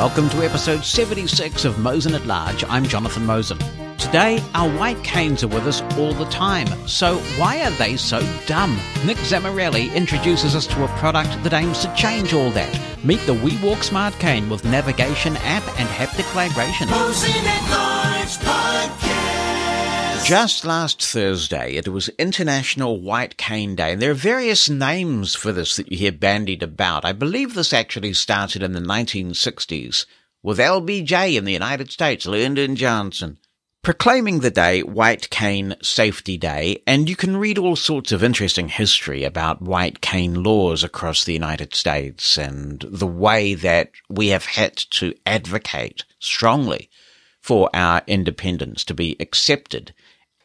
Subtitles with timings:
[0.00, 2.64] Welcome to episode 76 of Mosen at Large.
[2.70, 3.58] I'm Jonathan Mosen.
[3.98, 6.66] Today, our white canes are with us all the time.
[6.88, 8.80] So, why are they so dumb?
[9.04, 12.80] Nick Zammarelli introduces us to a product that aims to change all that.
[13.04, 16.88] Meet the WeWalk Smart Cane with navigation app and haptic vibration.
[16.88, 19.39] At Large Podcast.
[20.24, 25.50] Just last Thursday, it was International White Cane Day, and there are various names for
[25.50, 27.04] this that you hear bandied about.
[27.04, 30.06] I believe this actually started in the 1960s
[30.40, 33.38] with LBJ in the United States, Lyndon Johnson,
[33.82, 38.68] proclaiming the day White Cane Safety Day, and you can read all sorts of interesting
[38.68, 44.44] history about white cane laws across the United States and the way that we have
[44.44, 46.88] had to advocate strongly
[47.40, 49.92] for our independence to be accepted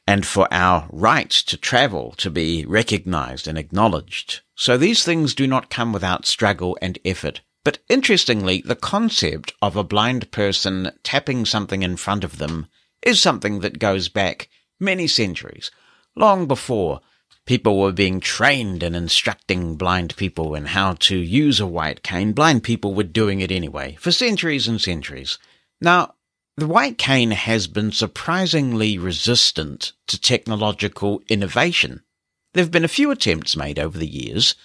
[0.07, 4.41] and for our right to travel to be recognized and acknowledged.
[4.55, 7.41] So these things do not come without struggle and effort.
[7.63, 12.67] But interestingly, the concept of a blind person tapping something in front of them
[13.01, 15.71] is something that goes back many centuries,
[16.15, 17.01] long before
[17.45, 22.33] people were being trained in instructing blind people in how to use a white cane.
[22.33, 25.37] Blind people were doing it anyway, for centuries and centuries.
[25.81, 26.15] Now,
[26.57, 32.01] the white cane has been surprisingly resistant to technological innovation.
[32.53, 34.55] There have been a few attempts made over the years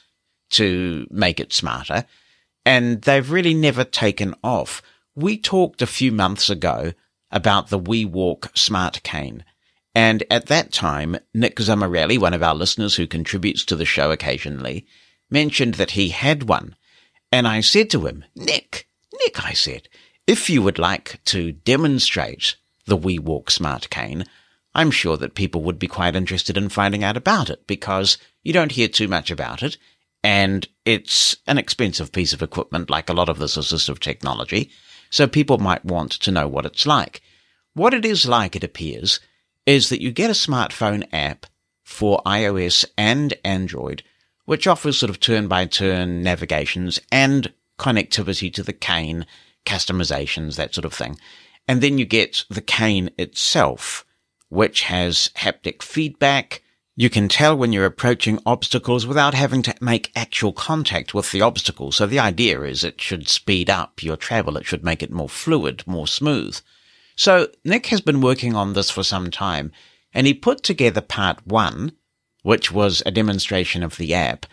[0.50, 2.04] to make it smarter,
[2.64, 4.82] and they've really never taken off.
[5.16, 6.92] We talked a few months ago
[7.32, 9.44] about the WeWalk Smart Cane,
[9.92, 14.12] and at that time, Nick Zammarelli, one of our listeners who contributes to the show
[14.12, 14.86] occasionally,
[15.28, 16.76] mentioned that he had one.
[17.32, 19.88] And I said to him, Nick, Nick, I said,
[20.30, 22.54] if you would like to demonstrate
[22.86, 24.24] the We Walk Smart Cane,
[24.76, 28.52] I'm sure that people would be quite interested in finding out about it because you
[28.52, 29.76] don't hear too much about it
[30.22, 34.70] and it's an expensive piece of equipment like a lot of this assistive technology.
[35.10, 37.22] So people might want to know what it's like.
[37.74, 39.18] What it is like, it appears,
[39.66, 41.46] is that you get a smartphone app
[41.82, 44.04] for iOS and Android,
[44.44, 49.26] which offers sort of turn by turn navigations and connectivity to the cane
[49.66, 51.18] customizations, that sort of thing.
[51.68, 54.04] And then you get the cane itself,
[54.48, 56.62] which has haptic feedback.
[56.96, 61.40] You can tell when you're approaching obstacles without having to make actual contact with the
[61.40, 61.92] obstacle.
[61.92, 64.56] So the idea is it should speed up your travel.
[64.56, 66.60] It should make it more fluid, more smooth.
[67.16, 69.72] So Nick has been working on this for some time
[70.12, 71.92] and he put together part one,
[72.42, 74.46] which was a demonstration of the app.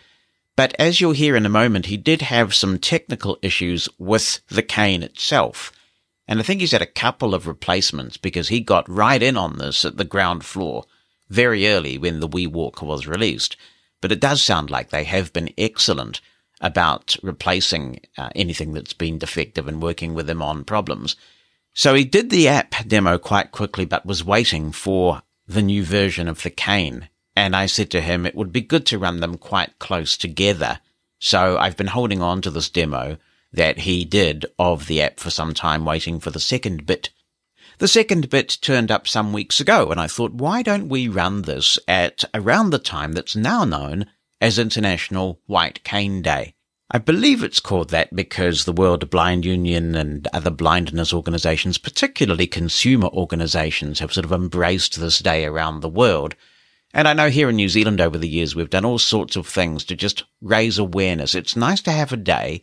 [0.58, 4.60] But as you'll hear in a moment, he did have some technical issues with the
[4.60, 5.70] cane itself.
[6.26, 9.58] And I think he's had a couple of replacements because he got right in on
[9.58, 10.82] this at the ground floor
[11.28, 13.56] very early when the Wii WeWalk was released.
[14.00, 16.20] But it does sound like they have been excellent
[16.60, 21.14] about replacing uh, anything that's been defective and working with them on problems.
[21.72, 26.26] So he did the app demo quite quickly, but was waiting for the new version
[26.26, 29.38] of the cane and I said to him it would be good to run them
[29.38, 30.80] quite close together.
[31.20, 33.16] So I've been holding on to this demo
[33.52, 37.10] that he did of the app for some time waiting for the second bit.
[37.78, 41.42] The second bit turned up some weeks ago and I thought, why don't we run
[41.42, 44.06] this at around the time that's now known
[44.40, 46.54] as International White Cane Day?
[46.90, 52.48] I believe it's called that because the World Blind Union and other blindness organizations, particularly
[52.48, 56.34] consumer organizations, have sort of embraced this day around the world.
[56.94, 59.46] And I know here in New Zealand over the years, we've done all sorts of
[59.46, 61.34] things to just raise awareness.
[61.34, 62.62] It's nice to have a day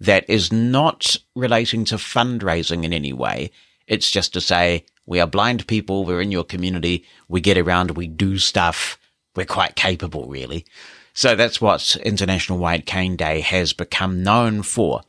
[0.00, 3.50] that is not relating to fundraising in any way.
[3.86, 6.04] It's just to say, we are blind people.
[6.04, 7.04] We're in your community.
[7.28, 7.92] We get around.
[7.92, 8.98] We do stuff.
[9.34, 10.66] We're quite capable, really.
[11.14, 15.02] So that's what International White Cane Day has become known for.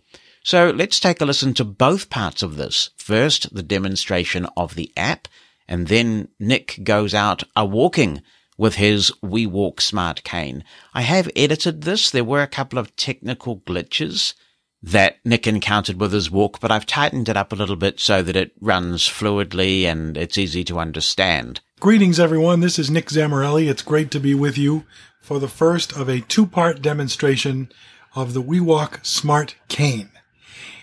[0.44, 2.90] So let's take a listen to both parts of this.
[2.98, 5.28] First, the demonstration of the app,
[5.68, 8.22] and then Nick goes out a walking
[8.58, 10.64] with his We Walk Smart Cane.
[10.94, 12.10] I have edited this.
[12.10, 14.34] There were a couple of technical glitches
[14.82, 18.22] that Nick encountered with his walk, but I've tightened it up a little bit so
[18.22, 21.62] that it runs fluidly and it's easy to understand.
[21.80, 22.60] Greetings, everyone.
[22.60, 23.70] This is Nick Zammarelli.
[23.70, 24.86] It's great to be with you
[25.22, 27.70] for the first of a two part demonstration
[28.16, 30.10] of the WeWalk Smart Cane.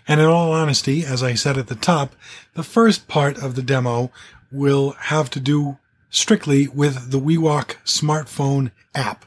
[0.09, 2.17] And in all honesty, as I said at the top,
[2.55, 4.11] the first part of the demo
[4.51, 5.79] will have to do
[6.11, 9.25] strictly with the WeWalk smartphone app.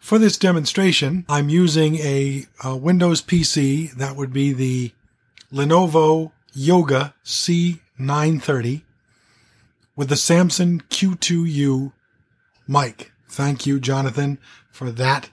[0.00, 3.92] For this demonstration, I'm using a, a, Windows PC.
[3.92, 4.92] That would be the
[5.50, 8.82] Lenovo Yoga C930
[9.96, 11.92] with the Samson Q2U
[12.68, 13.12] mic.
[13.28, 14.38] Thank you, Jonathan,
[14.70, 15.30] for that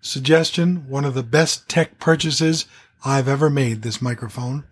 [0.00, 2.66] suggestion, one of the best tech purchases
[3.04, 4.64] I've ever made, this microphone.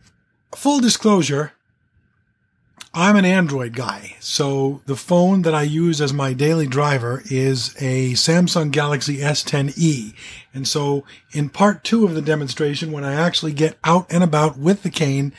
[0.54, 1.52] Full disclosure,
[2.96, 7.74] I'm an Android guy, so the phone that I use as my daily driver is
[7.80, 10.14] a Samsung Galaxy S10e.
[10.52, 14.58] And so in part two of the demonstration, when I actually get out and about
[14.58, 15.32] with the cane,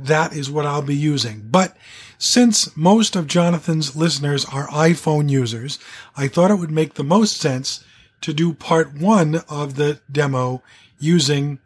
[0.00, 1.46] that is what I'll be using.
[1.48, 1.76] But
[2.18, 5.78] since most of Jonathan's listeners are iPhone users,
[6.16, 7.84] I thought it would make the most sense
[8.20, 10.62] to do part one of the demo
[10.98, 11.60] using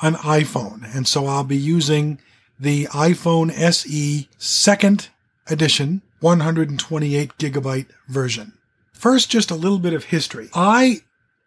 [0.00, 0.84] an iPhone.
[0.96, 2.18] And so I'll be using
[2.58, 5.08] the iPhone SE second
[5.48, 8.52] edition 128 gigabyte version.
[8.92, 10.48] First, just a little bit of history.
[10.54, 11.02] I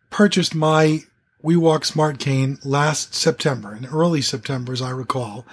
[0.09, 1.01] purchased my
[1.43, 5.45] WeWalk Smart Cane last September, in early September, as I recall.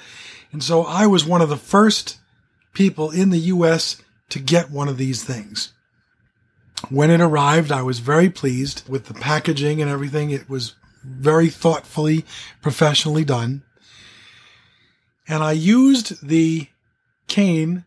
[0.52, 2.18] And so I was one of the first
[2.74, 3.96] people in the US
[4.28, 5.72] to get one of these things.
[6.90, 10.30] When it arrived, I was very pleased with the packaging and everything.
[10.30, 12.24] It was very thoughtfully,
[12.62, 13.62] professionally done.
[15.26, 16.68] And I used the
[17.28, 17.84] cane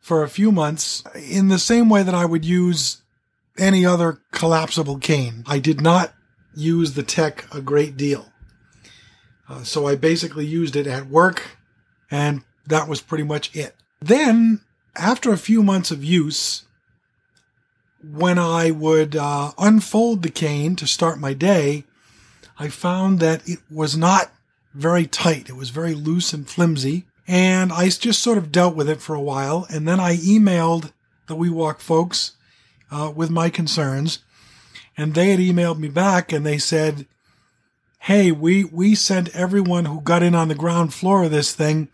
[0.00, 3.02] for a few months in the same way that I would use
[3.58, 5.44] any other collapsible cane.
[5.46, 6.14] I did not
[6.54, 8.32] use the tech a great deal.
[9.48, 11.56] Uh, so I basically used it at work
[12.10, 13.74] and that was pretty much it.
[14.00, 14.60] Then
[14.96, 16.64] after a few months of use,
[18.02, 21.84] when I would uh, unfold the cane to start my day,
[22.58, 24.32] I found that it was not
[24.74, 25.48] very tight.
[25.48, 27.06] It was very loose and flimsy.
[27.26, 29.66] And I just sort of dealt with it for a while.
[29.70, 30.92] And then I emailed
[31.26, 32.32] the WeWalk folks
[32.90, 34.20] uh, with my concerns.
[34.96, 37.06] And they had emailed me back and they said,
[38.00, 41.88] Hey, we, we sent everyone who got in on the ground floor of this thing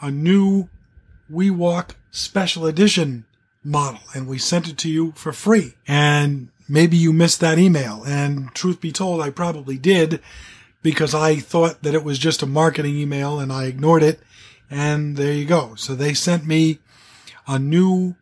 [0.00, 0.68] a new
[1.30, 3.26] WeWalk special edition
[3.62, 5.74] model and we sent it to you for free.
[5.86, 8.02] And maybe you missed that email.
[8.04, 10.20] And truth be told, I probably did
[10.84, 14.20] because I thought that it was just a marketing email and I ignored it.
[14.70, 15.74] And there you go.
[15.76, 16.78] So they sent me
[17.48, 18.16] a new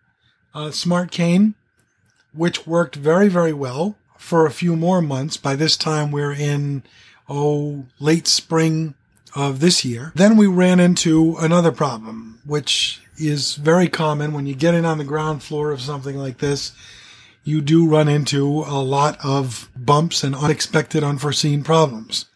[0.55, 1.55] uh, smart cane,
[2.33, 5.37] which worked very, very well for a few more months.
[5.37, 6.85] By this time, we're in,
[7.29, 8.95] oh, late spring
[9.35, 10.13] of this year.
[10.15, 14.99] Then we ran into another problem, which is very common when you get in on
[14.99, 16.71] the ground floor of something like this.
[17.43, 22.27] You do run into a lot of bumps and unexpected, unforeseen problems.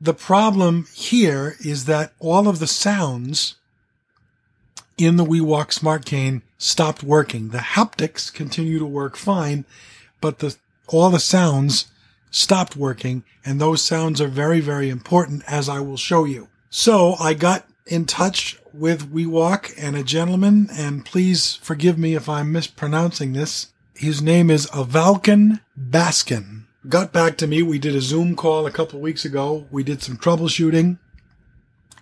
[0.00, 3.56] The problem here is that all of the sounds
[4.98, 7.48] in the WeWalk Smart Cane stopped working.
[7.48, 9.64] The haptics continue to work fine,
[10.20, 10.56] but the,
[10.86, 11.86] all the sounds
[12.30, 13.24] stopped working.
[13.44, 16.48] And those sounds are very, very important as I will show you.
[16.68, 22.28] So I got in touch with WeWalk and a gentleman, and please forgive me if
[22.28, 23.68] I'm mispronouncing this.
[23.94, 26.55] His name is Avalkin Baskin
[26.88, 27.62] got back to me.
[27.62, 29.66] We did a Zoom call a couple of weeks ago.
[29.70, 30.98] We did some troubleshooting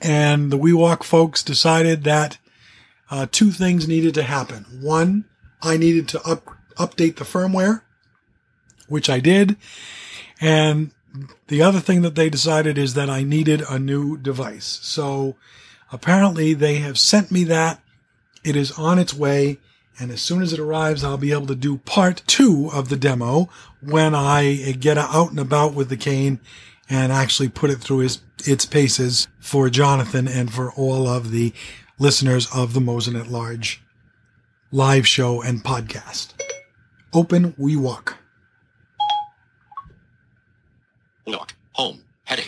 [0.05, 2.39] and the WeWalk folks decided that
[3.11, 4.67] uh, two things needed to happen.
[4.81, 5.25] One,
[5.63, 6.47] I needed to up,
[6.77, 7.83] update the firmware,
[8.87, 9.57] which I did.
[10.41, 10.91] And
[11.49, 14.79] the other thing that they decided is that I needed a new device.
[14.83, 15.37] So
[15.91, 17.81] apparently they have sent me that.
[18.45, 19.59] It is on its way.
[19.99, 22.97] And as soon as it arrives, I'll be able to do part two of the
[22.97, 23.49] demo
[23.81, 26.41] when I get out and about with the cane
[26.91, 31.53] and actually put it through his, its paces for Jonathan and for all of the
[31.99, 33.83] listeners of the Mosen at Large
[34.73, 36.33] live show and podcast.
[37.13, 38.17] Open We Walk.
[41.27, 41.55] Walk.
[41.73, 42.03] Home.
[42.25, 42.47] Heading.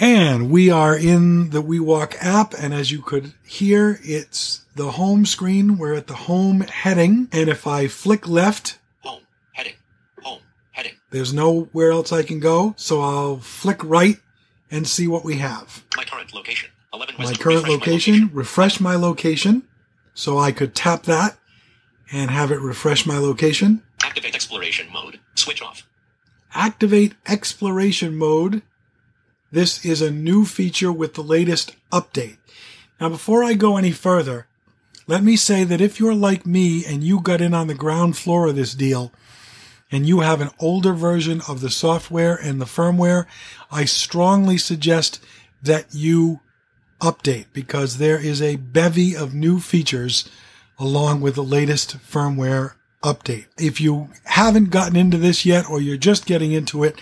[0.00, 2.54] And we are in the WeWalk app.
[2.54, 5.76] And as you could hear, it's the home screen.
[5.76, 7.28] We're at the home heading.
[7.32, 9.20] And if I flick left, Home.
[9.52, 9.74] Heading.
[10.22, 10.40] Home.
[10.72, 10.92] Heading.
[11.10, 12.72] there's nowhere else I can go.
[12.78, 14.16] So I'll flick right
[14.70, 15.84] and see what we have.
[15.96, 16.70] My current location.
[16.94, 19.62] 11 My current Refresh location, refresh my location.
[20.14, 21.36] So I could tap that
[22.10, 23.82] and have it refresh my location.
[24.02, 25.20] Activate exploration mode.
[25.34, 25.86] Switch off.
[26.54, 28.62] activate exploration mode.
[29.52, 32.38] This is a new feature with the latest update.
[33.00, 34.46] Now, before I go any further,
[35.06, 38.16] let me say that if you're like me and you got in on the ground
[38.16, 39.10] floor of this deal
[39.90, 43.26] and you have an older version of the software and the firmware,
[43.72, 45.20] I strongly suggest
[45.62, 46.40] that you
[47.00, 50.30] update because there is a bevy of new features
[50.78, 53.46] along with the latest firmware update.
[53.58, 56.96] If you haven't gotten into this yet or you're just getting into it,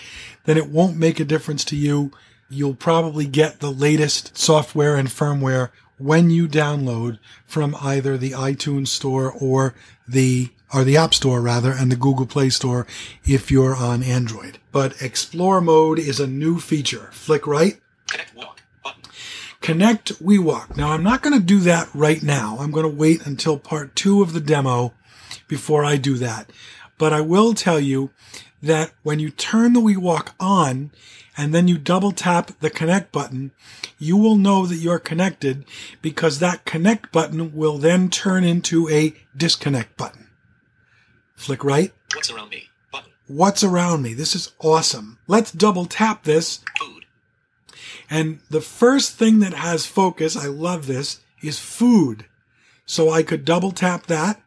[0.44, 2.12] then it won't make a difference to you.
[2.50, 8.88] You'll probably get the latest software and firmware when you download from either the iTunes
[8.88, 9.74] store or
[10.06, 12.86] the or the App Store rather, and the Google Play Store
[13.24, 14.58] if you're on Android.
[14.70, 17.08] But Explore mode is a new feature.
[17.12, 18.60] Flick right, Connect walk.
[18.84, 19.02] Button.
[19.60, 20.76] connect WeWalk.
[20.76, 22.58] Now I'm not going to do that right now.
[22.60, 24.92] I'm going to wait until part two of the demo
[25.48, 26.50] before I do that.
[26.98, 28.10] But I will tell you
[28.62, 30.90] that when you turn the WeWalk on
[31.36, 33.52] and then you double tap the connect button,
[33.98, 35.64] you will know that you're connected
[36.02, 40.28] because that connect button will then turn into a disconnect button.
[41.36, 41.92] Flick right.
[42.14, 42.68] What's around me?
[42.90, 43.12] Button.
[43.28, 44.14] What's around me?
[44.14, 45.18] This is awesome.
[45.28, 47.04] Let's double tap this Food.
[48.10, 52.26] and the first thing that has focus, I love this, is food.
[52.86, 54.42] So I could double tap that,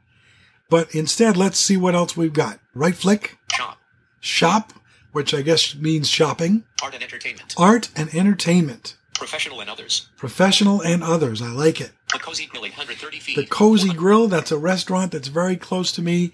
[0.71, 2.59] but instead let's see what else we've got.
[2.73, 3.77] Right flick, Shop.
[4.19, 4.73] shop,
[5.11, 7.53] which I guess means shopping, Art and entertainment.
[7.57, 10.07] art and entertainment, Professional and others.
[10.17, 11.41] professional and others.
[11.43, 11.91] I like it.
[12.11, 13.35] The Cozy Grill 830 feet.
[13.35, 16.31] The Cozy Grill, that's a restaurant that's very close to me.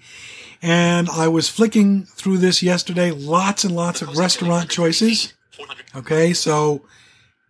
[0.62, 5.34] And I was flicking through this yesterday, lots and lots of restaurant choices.
[5.94, 6.84] Okay, so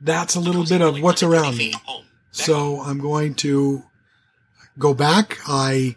[0.01, 1.73] that's a little bit of what's around me.
[1.73, 2.03] feet, Home.
[2.03, 3.83] Back So I'm going to
[4.79, 5.39] go back.
[5.47, 5.97] I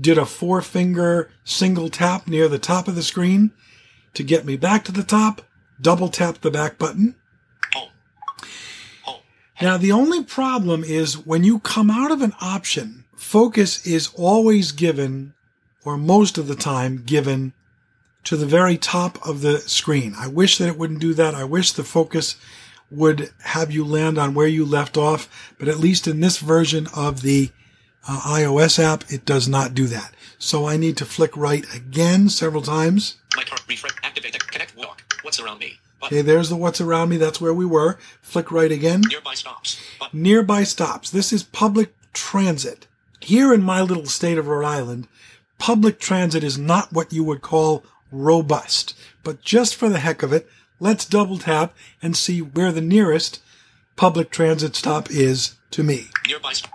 [0.00, 3.52] did a four finger single tap near the top of the screen
[4.14, 5.42] to get me back to the top.
[5.80, 7.14] Double tap the back button.
[9.60, 14.70] Now, the only problem is when you come out of an option, focus is always
[14.70, 15.34] given,
[15.84, 17.52] or most of the time given,
[18.24, 20.14] to the very top of the screen.
[20.16, 21.34] I wish that it wouldn't do that.
[21.34, 22.36] I wish the focus
[22.90, 26.86] would have you land on where you left off, but at least in this version
[26.94, 27.50] of the
[28.08, 30.14] uh, iOS app, it does not do that.
[30.38, 33.16] So I need to flick right again several times.
[33.36, 33.58] My car.
[33.68, 33.92] Refresh.
[34.02, 34.32] Activate.
[34.32, 35.02] the Connect walk.
[35.22, 35.78] What's around me?
[36.02, 37.16] Okay, there's the what's around me.
[37.16, 37.98] That's where we were.
[38.22, 39.02] Flick right again.
[39.08, 39.80] Nearby stops.
[39.98, 40.22] Button.
[40.22, 41.10] Nearby stops.
[41.10, 42.86] This is public transit.
[43.20, 45.08] Here in my little state of Rhode Island,
[45.58, 48.96] public transit is not what you would call robust.
[49.24, 50.48] But just for the heck of it,
[50.78, 53.42] let's double tap and see where the nearest
[53.96, 56.06] public transit stop is to me.
[56.28, 56.72] Nearby stop.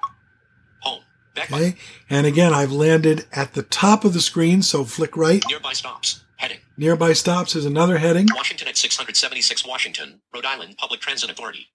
[1.36, 1.42] Home.
[1.42, 1.68] Back button.
[1.68, 1.78] Okay.
[2.10, 4.62] And again, I've landed at the top of the screen.
[4.62, 5.44] So flick right.
[5.50, 6.24] Nearby stops.
[6.38, 6.60] Heading.
[6.78, 8.28] Nearby stops is another heading.
[8.36, 11.68] Washington at 676 Washington, Rhode Island Public Transit Authority.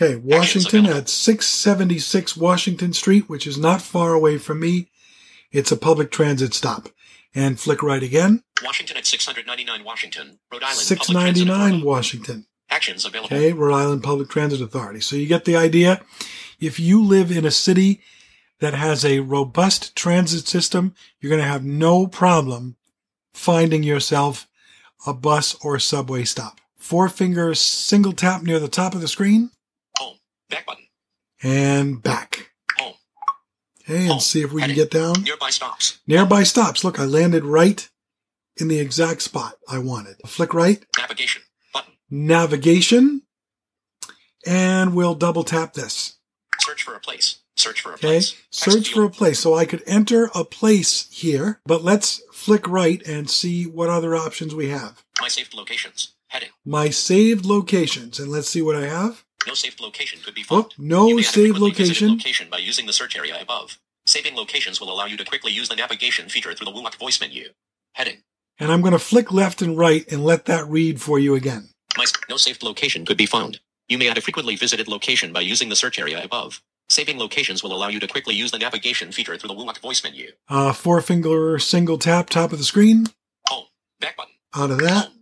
[0.00, 0.16] Okay.
[0.16, 4.88] Washington at 676 Washington Street, which is not far away from me.
[5.50, 6.88] It's a public transit stop.
[7.34, 8.42] And flick right again.
[8.62, 11.86] Washington at 699 Washington, Rhode Island Public Transit 699 Authority.
[11.86, 12.46] Washington.
[12.70, 13.36] Actions available.
[13.36, 15.00] Okay, Rhode Island Public Transit Authority.
[15.00, 16.02] So you get the idea.
[16.60, 18.00] If you live in a city
[18.62, 22.76] that has a robust transit system, you're going to have no problem
[23.34, 24.46] finding yourself
[25.04, 26.60] a bus or subway stop.
[26.76, 29.50] Four finger single tap near the top of the screen
[29.98, 30.16] Home.
[30.48, 30.84] Back button.
[31.42, 32.52] and back.
[32.78, 32.94] Home.
[33.82, 35.24] Okay, and see if we can get down.
[35.24, 35.98] Nearby stops.
[36.06, 36.84] Nearby stops.
[36.84, 37.88] Look, I landed right
[38.58, 40.16] in the exact spot I wanted.
[40.24, 41.42] Flick right, Navigation.
[41.74, 41.94] Button.
[42.10, 43.22] navigation,
[44.46, 46.16] and we'll double tap this.
[46.60, 47.41] Search for a place.
[47.56, 48.00] Search for a Okay.
[48.08, 48.34] place.
[48.50, 49.38] Search for a place.
[49.40, 54.14] So I could enter a place here, but let's flick right and see what other
[54.16, 55.02] options we have.
[55.20, 56.08] My saved locations.
[56.28, 56.48] Heading.
[56.64, 58.18] My saved locations.
[58.18, 59.24] And let's see what I have.
[59.46, 60.74] No saved location could be Oh, found.
[60.78, 62.08] no may have saved location.
[62.10, 63.78] location by using the search area above.
[64.06, 67.20] Saving locations will allow you to quickly use the navigation feature through the WUWAC voice
[67.20, 67.50] menu.
[67.92, 68.22] Heading.
[68.58, 71.68] And I'm going to flick left and right and let that read for you again.
[71.96, 73.60] My no saved location could be found.
[73.88, 76.62] You may add a frequently visited location by using the search area above.
[76.92, 80.04] Saving locations will allow you to quickly use the navigation feature through the WUWAC voice
[80.04, 80.30] menu.
[80.46, 83.06] Uh, four finger single tap, top of the screen.
[83.48, 83.64] Home.
[83.98, 84.34] Back button.
[84.54, 85.06] Out of that.
[85.06, 85.12] Home.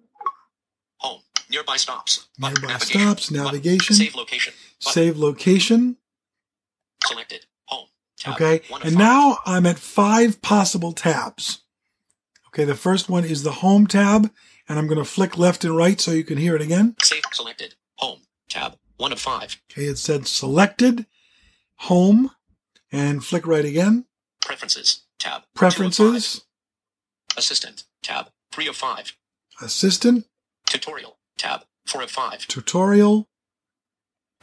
[0.99, 1.21] Home.
[1.49, 2.27] Nearby stops.
[2.41, 2.55] Button.
[2.61, 3.01] Nearby Navigation.
[3.03, 3.45] stops, Button.
[3.45, 3.95] navigation.
[3.95, 4.53] Save location.
[4.83, 4.93] Button.
[4.93, 5.97] Save location.
[7.05, 7.47] Selected.
[7.67, 7.87] Home.
[8.19, 8.35] Tab.
[8.35, 8.63] Okay.
[8.83, 11.63] And now I'm at five possible tabs.
[12.49, 12.65] Okay.
[12.65, 14.29] The first one is the home tab.
[14.69, 16.97] And I'm going to flick left and right so you can hear it again.
[17.01, 17.23] Save.
[17.33, 17.77] Selected.
[17.99, 18.23] Home.
[18.49, 18.77] Tab.
[18.97, 19.57] One of five.
[19.71, 21.07] Okay, it said selected,
[21.81, 22.31] home,
[22.93, 24.07] and flick right again.
[24.41, 25.03] Preferences.
[25.19, 25.43] Tab.
[25.55, 26.45] Preferences.
[27.37, 27.85] Assistant.
[28.03, 28.31] Tab.
[28.53, 29.17] Three of five.
[29.63, 30.27] assistant,
[30.67, 31.19] Tutorial.
[31.39, 31.63] Tab.
[31.87, 32.47] Four of five.
[32.49, 33.29] tutorial,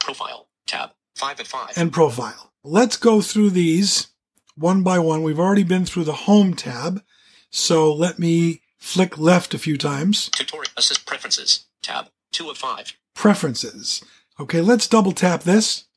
[0.00, 0.48] Profile.
[0.66, 0.90] Tab.
[1.16, 1.72] Five of five.
[1.76, 2.52] and profile.
[2.64, 4.08] Let's go through these
[4.54, 5.22] one by one.
[5.22, 7.02] We've already been through the home tab.
[7.50, 10.28] So let me flick left a few times.
[10.30, 10.70] Tutorial.
[10.76, 11.06] Assist.
[11.06, 11.66] Preferences.
[11.82, 12.08] Tab.
[12.32, 12.92] Two of five.
[13.14, 14.02] Preferences.
[14.38, 15.87] Okay, let's double tap this.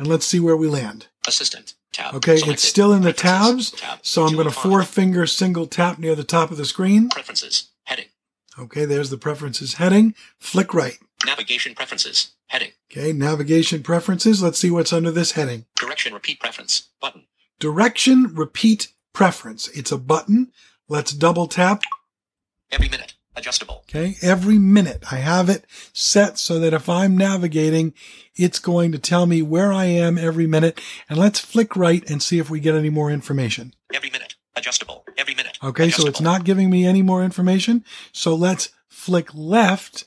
[0.00, 1.08] And let's see where we land.
[1.28, 1.74] Assistant.
[1.92, 2.14] Tab.
[2.14, 2.52] Okay, Selected.
[2.54, 3.72] it's still in the tabs.
[3.72, 3.98] Tab.
[4.00, 7.10] So I'm going to four finger single tap near the top of the screen.
[7.10, 7.68] Preferences.
[7.84, 8.06] Heading.
[8.58, 10.14] Okay, there's the preferences heading.
[10.38, 10.96] Flick right.
[11.26, 12.30] Navigation preferences.
[12.46, 12.70] Heading.
[12.90, 14.42] Okay, navigation preferences.
[14.42, 15.66] Let's see what's under this heading.
[15.76, 16.88] Direction repeat preference.
[16.98, 17.26] Button.
[17.58, 19.68] direction repeat preference.
[19.68, 20.50] It's a button.
[20.88, 21.82] Let's double tap.
[22.72, 23.12] Every minute.
[23.36, 23.84] Adjustable.
[23.88, 24.16] Okay.
[24.22, 27.94] Every minute I have it set so that if I'm navigating,
[28.34, 30.80] it's going to tell me where I am every minute.
[31.08, 33.74] And let's flick right and see if we get any more information.
[33.94, 34.34] Every minute.
[34.56, 35.04] Adjustable.
[35.16, 35.58] Every minute.
[35.62, 35.90] Okay.
[35.90, 37.84] So it's not giving me any more information.
[38.12, 40.06] So let's flick left.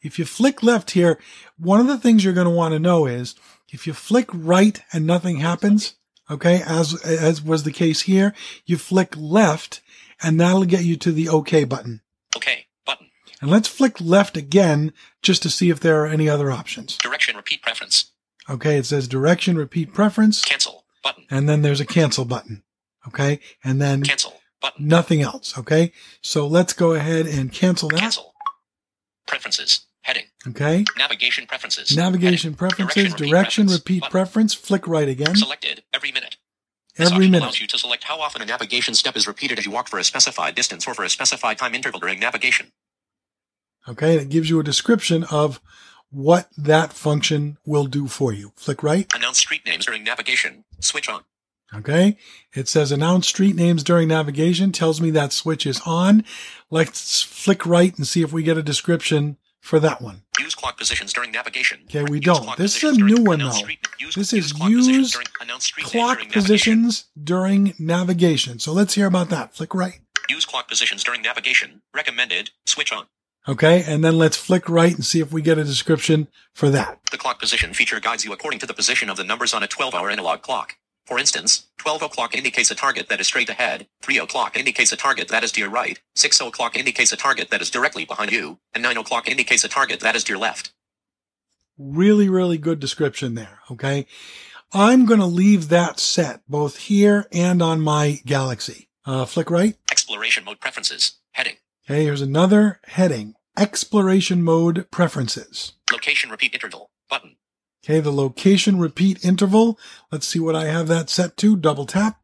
[0.00, 1.18] If you flick left here,
[1.58, 3.34] one of the things you're going to want to know is
[3.72, 5.96] if you flick right and nothing happens,
[6.30, 8.32] okay, as, as was the case here,
[8.64, 9.80] you flick left
[10.22, 12.00] and that'll get you to the OK button.
[12.36, 12.66] Okay.
[12.86, 13.08] Button.
[13.40, 16.96] And let's flick left again just to see if there are any other options.
[16.98, 18.12] Direction repeat preference.
[18.48, 18.76] Okay.
[18.78, 20.84] It says direction, repeat preference, Cancel.
[21.02, 21.24] Button.
[21.30, 22.62] and then there's a cancel button.
[23.08, 23.40] Okay.
[23.64, 24.40] And then Cancel.
[24.60, 24.86] Button.
[24.88, 25.56] nothing else.
[25.58, 25.92] Okay.
[26.22, 28.00] So let's go ahead and cancel that.
[28.00, 28.34] Cancel.
[29.26, 29.86] Preferences.
[30.02, 30.24] Heading.
[30.48, 30.84] Okay.
[30.98, 31.94] Navigation preferences.
[31.96, 32.56] Navigation Heading.
[32.56, 33.80] preferences, Direction, direction, preference.
[33.80, 35.36] repeat preference, flick right again.
[35.36, 35.82] Selected.
[35.94, 36.36] Every minute.
[37.00, 37.42] This Every minute.
[37.44, 39.98] allows you to select how often a navigation step is repeated as you walk for
[39.98, 42.72] a specified distance or for a specified time interval during navigation.
[43.88, 44.12] Okay.
[44.12, 45.60] And it gives you a description of
[46.10, 48.52] what that function will do for you.
[48.56, 49.10] Flick right.
[49.14, 50.64] Announce street names during navigation.
[50.80, 51.22] Switch on.
[51.74, 52.18] Okay.
[52.52, 56.24] It says announce street names during navigation, tells me that switch is on.
[56.68, 60.22] Let's flick right and see if we get a description for that one.
[60.40, 61.80] Use clock positions during navigation.
[61.84, 62.56] Okay, we don't.
[62.56, 63.52] This is a new one, though.
[63.98, 66.32] use- This use is clock positions use during- Clock during navigation.
[66.32, 68.58] positions during navigation.
[68.58, 69.54] So let's hear about that.
[69.54, 70.00] Flick right.
[70.28, 71.82] Use clock positions during navigation.
[71.94, 72.50] Recommended.
[72.66, 73.06] Switch on.
[73.48, 73.82] Okay.
[73.86, 77.00] And then let's flick right and see if we get a description for that.
[77.10, 79.68] The clock position feature guides you according to the position of the numbers on a
[79.68, 80.76] 12-hour analog clock.
[81.10, 84.96] For instance, 12 o'clock indicates a target that is straight ahead, 3 o'clock indicates a
[84.96, 88.30] target that is to your right, 6 o'clock indicates a target that is directly behind
[88.30, 90.72] you, and 9 o'clock indicates a target that is to your left.
[91.76, 93.58] Really, really good description there.
[93.72, 94.06] Okay.
[94.72, 98.88] I'm going to leave that set both here and on my Galaxy.
[99.04, 99.74] Uh, flick right.
[99.90, 101.14] Exploration mode preferences.
[101.32, 101.56] Heading.
[101.86, 102.04] Okay.
[102.04, 103.34] Here's another heading.
[103.58, 105.72] Exploration mode preferences.
[105.90, 106.90] Location repeat interval.
[107.08, 107.34] Button.
[107.84, 108.00] Okay.
[108.00, 109.78] The location repeat interval.
[110.12, 111.56] Let's see what I have that set to.
[111.56, 112.20] Double tap.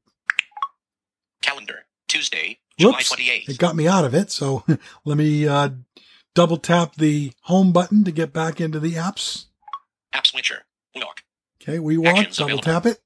[1.43, 1.87] Calendar.
[2.09, 3.49] Tuesday, July 28th.
[3.49, 4.31] It got me out of it.
[4.31, 4.65] So
[5.05, 5.71] let me, uh,
[6.35, 9.47] double tap the home button to get back into the apps.
[10.13, 10.65] App switcher.
[10.95, 11.23] Walk.
[11.61, 11.79] Okay.
[11.79, 12.17] We walk.
[12.17, 12.63] Actions Double available.
[12.65, 13.01] tap it.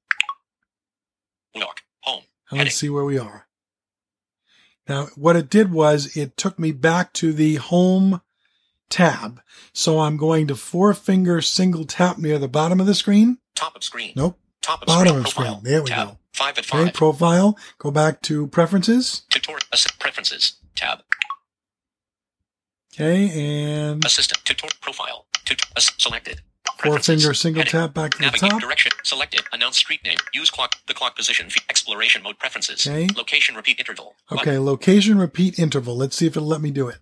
[1.55, 1.81] Walk.
[2.01, 2.23] Home.
[2.49, 2.65] And Heading.
[2.65, 3.47] let's see where we are.
[4.87, 8.21] Now, what it did was it took me back to the home
[8.91, 9.41] tab.
[9.73, 13.37] So I'm going to four finger single tap near the bottom of the screen.
[13.55, 14.13] Top of screen.
[14.15, 14.37] Nope.
[14.61, 15.17] Top of Bottom screen.
[15.17, 15.59] of Profile.
[15.59, 15.63] screen.
[15.71, 16.07] There we Tab.
[16.09, 16.17] go.
[16.33, 16.83] 5 at Okay.
[16.85, 16.93] 5.
[16.93, 17.57] Profile.
[17.79, 19.23] Go back to preferences.
[19.31, 19.61] Tutorial.
[19.99, 20.53] Preferences.
[20.75, 20.99] Tab.
[22.93, 23.29] Okay.
[23.29, 24.43] And Assistant.
[24.45, 24.73] Tutorial.
[24.81, 25.25] Profile.
[25.45, 26.41] Tut- ass- selected.
[26.83, 27.79] four finger single Heading.
[27.79, 28.61] tap back to the Navigate top.
[28.61, 28.91] direction.
[29.03, 29.41] Selected.
[29.53, 30.17] Announce street name.
[30.33, 30.75] Use clock.
[30.87, 31.49] The clock position.
[31.69, 32.87] Exploration mode preferences.
[32.87, 33.07] Okay.
[33.15, 34.15] Location repeat interval.
[34.31, 34.57] Okay.
[34.57, 35.95] Location repeat interval.
[35.95, 36.97] Let's see if it'll let me do it.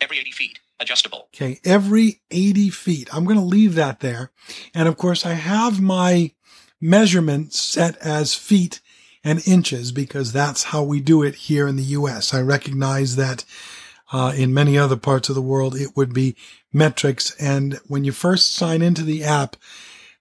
[0.00, 0.58] Every 80 feet.
[0.80, 1.28] Adjustable.
[1.34, 3.12] Okay, every 80 feet.
[3.12, 4.30] I'm going to leave that there.
[4.74, 6.32] And of course, I have my
[6.80, 8.80] measurement set as feet
[9.24, 12.32] and inches because that's how we do it here in the US.
[12.32, 13.44] I recognize that
[14.12, 16.36] uh, in many other parts of the world, it would be
[16.72, 17.34] metrics.
[17.36, 19.56] And when you first sign into the app,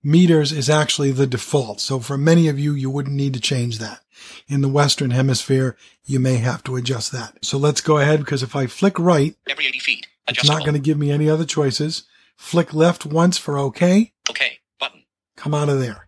[0.03, 1.81] meters is actually the default.
[1.81, 4.01] So for many of you, you wouldn't need to change that.
[4.47, 5.75] In the Western hemisphere,
[6.05, 7.43] you may have to adjust that.
[7.43, 10.07] So let's go ahead because if I flick right, Every 80 feet.
[10.27, 12.03] it's not going to give me any other choices.
[12.35, 14.13] Flick left once for OK.
[14.29, 14.59] Okay.
[14.79, 15.03] Button.
[15.35, 16.07] Come out of there.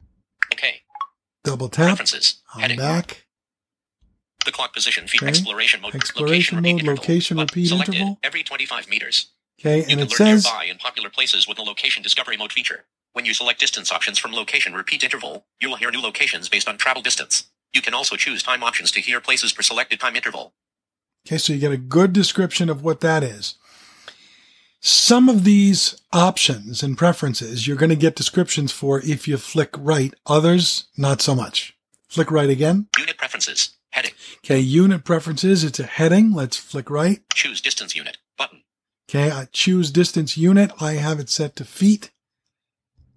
[0.53, 0.81] Okay.
[1.43, 1.87] Double tap.
[1.87, 2.41] Preferences.
[2.53, 2.77] I'm Heading.
[2.77, 3.25] back.
[4.45, 5.07] The clock position.
[5.07, 5.21] Feet.
[5.21, 5.29] Okay.
[5.29, 5.95] Exploration mode.
[5.95, 7.01] Exploration location repeat mode, interval.
[7.01, 7.47] location Button.
[7.53, 7.95] repeat Selected.
[7.95, 8.19] interval.
[8.23, 9.31] Every 25 meters.
[9.59, 9.77] Okay.
[9.77, 12.85] You And can it says, nearby and popular places with the location discovery mode feature.
[13.13, 16.69] When you select distance options from location repeat interval, you will hear new locations based
[16.69, 17.49] on travel distance.
[17.73, 20.53] You can also choose time options to hear places per selected time interval.
[21.27, 23.55] okay, so you get a good description of what that is.
[24.81, 29.75] Some of these options and preferences you're going to get descriptions for if you flick
[29.77, 30.13] right.
[30.25, 31.75] Others, not so much.
[32.07, 32.87] Flick right again.
[32.97, 33.71] Unit preferences.
[33.91, 34.11] Heading.
[34.37, 34.59] Okay.
[34.59, 35.63] Unit preferences.
[35.63, 36.33] It's a heading.
[36.33, 37.21] Let's flick right.
[37.33, 38.17] Choose distance unit.
[38.37, 38.63] Button.
[39.09, 39.31] Okay.
[39.31, 40.71] I choose distance unit.
[40.79, 42.11] I have it set to feet.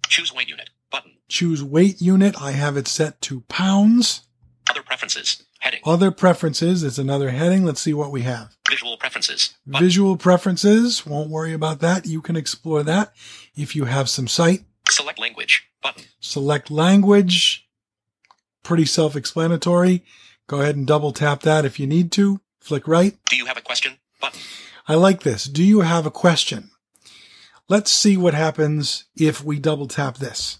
[0.09, 0.69] Choose weight unit.
[0.91, 1.13] Button.
[1.29, 2.35] Choose weight unit.
[2.41, 4.27] I have it set to pounds.
[4.73, 5.43] Other preferences.
[5.59, 5.81] Heading.
[5.85, 6.81] Other preferences.
[6.81, 7.63] It's another heading.
[7.63, 8.57] Let's see what we have.
[8.67, 9.53] Visual preferences.
[9.67, 9.85] Button.
[9.85, 11.05] Visual preferences.
[11.05, 12.07] Won't worry about that.
[12.07, 13.13] You can explore that
[13.55, 14.63] if you have some sight.
[14.89, 15.69] Select language.
[15.83, 16.05] Button.
[16.19, 17.67] Select language.
[18.63, 20.03] Pretty self-explanatory.
[20.47, 22.41] Go ahead and double tap that if you need to.
[22.59, 23.15] Flick right.
[23.29, 23.99] Do you have a question?
[24.19, 24.39] Button.
[24.87, 25.45] I like this.
[25.45, 26.71] Do you have a question?
[27.69, 30.57] Let's see what happens if we double tap this.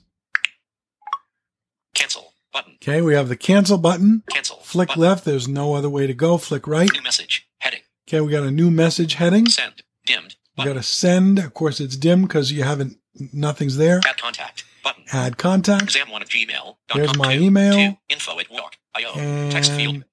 [2.53, 2.75] Button.
[2.75, 4.23] Okay, we have the cancel button.
[4.29, 4.57] Cancel.
[4.57, 5.01] Flick button.
[5.01, 5.25] left.
[5.25, 6.37] There's no other way to go.
[6.37, 6.91] Flick right.
[6.93, 7.47] New message.
[7.59, 7.81] Heading.
[8.07, 9.47] Okay, we got a new message heading.
[9.47, 9.83] Send.
[10.05, 10.35] Dimmed.
[10.57, 11.39] We got a send.
[11.39, 12.97] Of course, it's dim because you haven't,
[13.33, 14.01] nothing's there.
[14.07, 14.65] Add contact.
[14.83, 15.03] Button.
[15.11, 15.85] Add contact.
[15.85, 16.75] Exam1 at gmail.
[16.93, 17.97] There's my email.
[18.09, 18.77] Info at walk.
[18.95, 19.13] IO.
[19.49, 20.03] Text field.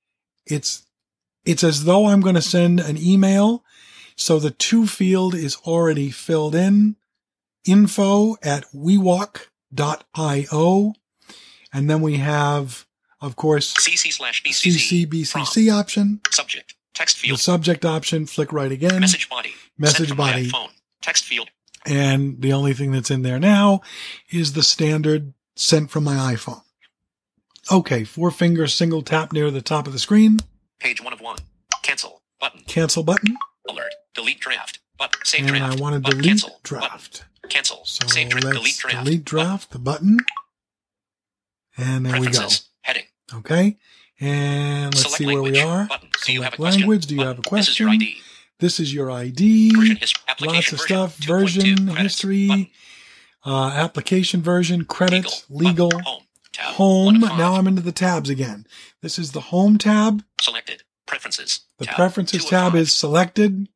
[0.46, 0.87] It's,
[1.44, 3.64] it's as though I'm going to send an email.
[4.16, 6.96] So the to field is already filled in.
[7.66, 9.44] Info at wewalk.io.
[11.73, 12.87] And then we have,
[13.21, 15.07] of course, CC slash BCC.
[15.07, 16.75] CCBCC option, Subject.
[16.95, 17.39] Text field.
[17.39, 19.01] the subject option, flick right again.
[19.01, 19.55] Message body.
[19.79, 20.51] Message Sent from my body.
[20.51, 20.69] iPhone.
[21.01, 21.49] Text field.
[21.87, 23.81] And the only thing that's in there now
[24.31, 26.61] is the standard sent from my iPhone.
[27.73, 30.39] Okay, four finger single tap near the top of the screen.
[30.79, 31.37] Page one of one.
[31.83, 32.21] Cancel.
[32.41, 32.63] Button.
[32.67, 33.37] Cancel button.
[33.69, 33.93] Alert.
[34.15, 34.81] Delete draft.
[34.99, 35.21] Button.
[35.25, 35.79] Save And draft.
[35.79, 36.61] I want to delete Cancel.
[36.63, 37.21] draft.
[37.43, 37.51] Button.
[37.51, 37.81] Cancel.
[37.85, 38.57] So Save draft.
[38.57, 39.05] Delete draft.
[39.05, 40.19] delete draft, the button.
[41.77, 42.49] And there we go.
[42.83, 43.05] Heading.
[43.35, 43.77] Okay.
[44.21, 45.53] And let's Select see where language.
[45.55, 45.87] we are.
[45.87, 46.09] Button.
[46.25, 46.81] Do you have Select a question?
[46.81, 47.07] language.
[47.07, 47.29] Do you Button.
[47.29, 47.73] have a question?
[47.73, 48.17] This is your ID.
[48.59, 49.75] This is your ID.
[49.75, 50.23] Version history.
[50.41, 50.79] Lots of version.
[50.79, 51.17] stuff.
[51.17, 52.73] Version history.
[53.47, 55.87] Uh, application version, credits, Legal.
[55.89, 56.01] legal.
[56.03, 56.23] Home.
[56.53, 56.75] Tab.
[56.75, 57.07] home.
[57.07, 57.39] One of five.
[57.39, 58.67] Now I'm into the tabs again.
[59.01, 60.23] This is the home tab.
[60.43, 60.83] Selected.
[61.07, 61.61] Preferences.
[61.79, 61.95] The tab.
[61.95, 63.69] preferences tab is selected.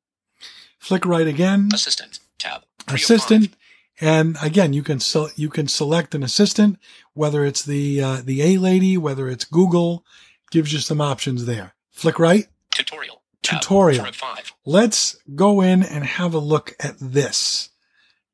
[0.78, 1.70] Flick right again.
[1.72, 2.18] Assistant.
[2.38, 2.62] Tab.
[2.88, 3.54] Assistant.
[4.00, 6.78] And again, you can se- you can select an assistant,
[7.12, 10.04] whether it's the uh, the A lady, whether it's Google,
[10.50, 11.74] gives you some options there.
[11.92, 12.46] Flick right.
[12.72, 13.22] Tutorial.
[13.42, 14.04] Tutorial.
[14.12, 14.52] Five.
[14.64, 17.70] Let's go in and have a look at this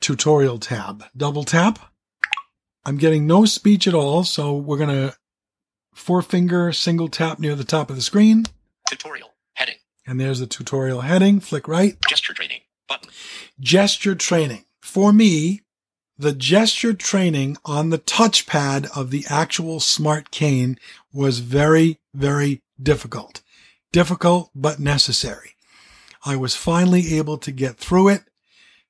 [0.00, 1.04] tutorial tab.
[1.16, 1.78] Double tap.
[2.84, 5.14] I'm getting no speech at all, so we're going to
[5.94, 8.46] four finger single tap near the top of the screen.
[8.88, 9.34] Tutorial.
[9.54, 9.76] Heading.
[10.06, 11.40] And there's the tutorial heading.
[11.40, 11.96] Flick right.
[12.08, 12.60] Gesture training.
[12.88, 13.10] Button.
[13.60, 14.64] Gesture training.
[14.90, 15.60] For me,
[16.18, 20.80] the gesture training on the touchpad of the actual smart cane
[21.12, 23.40] was very, very difficult.
[23.92, 25.54] Difficult, but necessary.
[26.26, 28.24] I was finally able to get through it.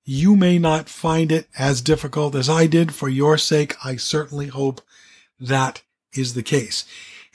[0.03, 2.95] You may not find it as difficult as I did.
[2.95, 4.81] For your sake, I certainly hope
[5.39, 5.83] that
[6.15, 6.87] is the case.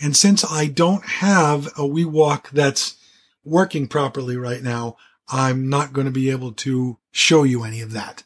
[0.02, 2.96] And since I don't have a WeWalk that's
[3.44, 4.98] working properly right now,
[5.30, 8.24] I'm not going to be able to show you any of that.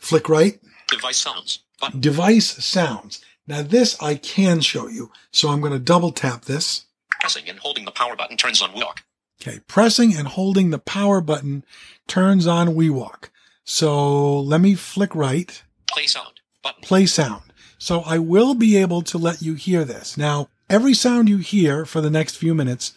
[0.00, 0.58] Flick right,
[0.88, 1.60] Device sounds.
[1.80, 2.00] Button.
[2.00, 3.24] device sounds.
[3.46, 5.12] Now this I can show you.
[5.30, 6.86] So I'm going to double tap this.
[7.20, 9.02] Pressing and holding the power button turns on walk.
[9.40, 9.60] Okay.
[9.68, 11.64] Pressing and holding the power button
[12.06, 13.28] turns on WeWalk.
[13.64, 16.40] So let me flick right, Play sound.
[16.62, 16.82] Button.
[16.82, 17.42] play sound.
[17.78, 20.16] So I will be able to let you hear this.
[20.18, 22.92] Now, every sound you hear for the next few minutes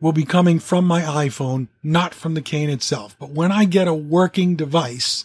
[0.00, 3.16] will be coming from my iPhone, not from the cane itself.
[3.18, 5.24] But when I get a working device,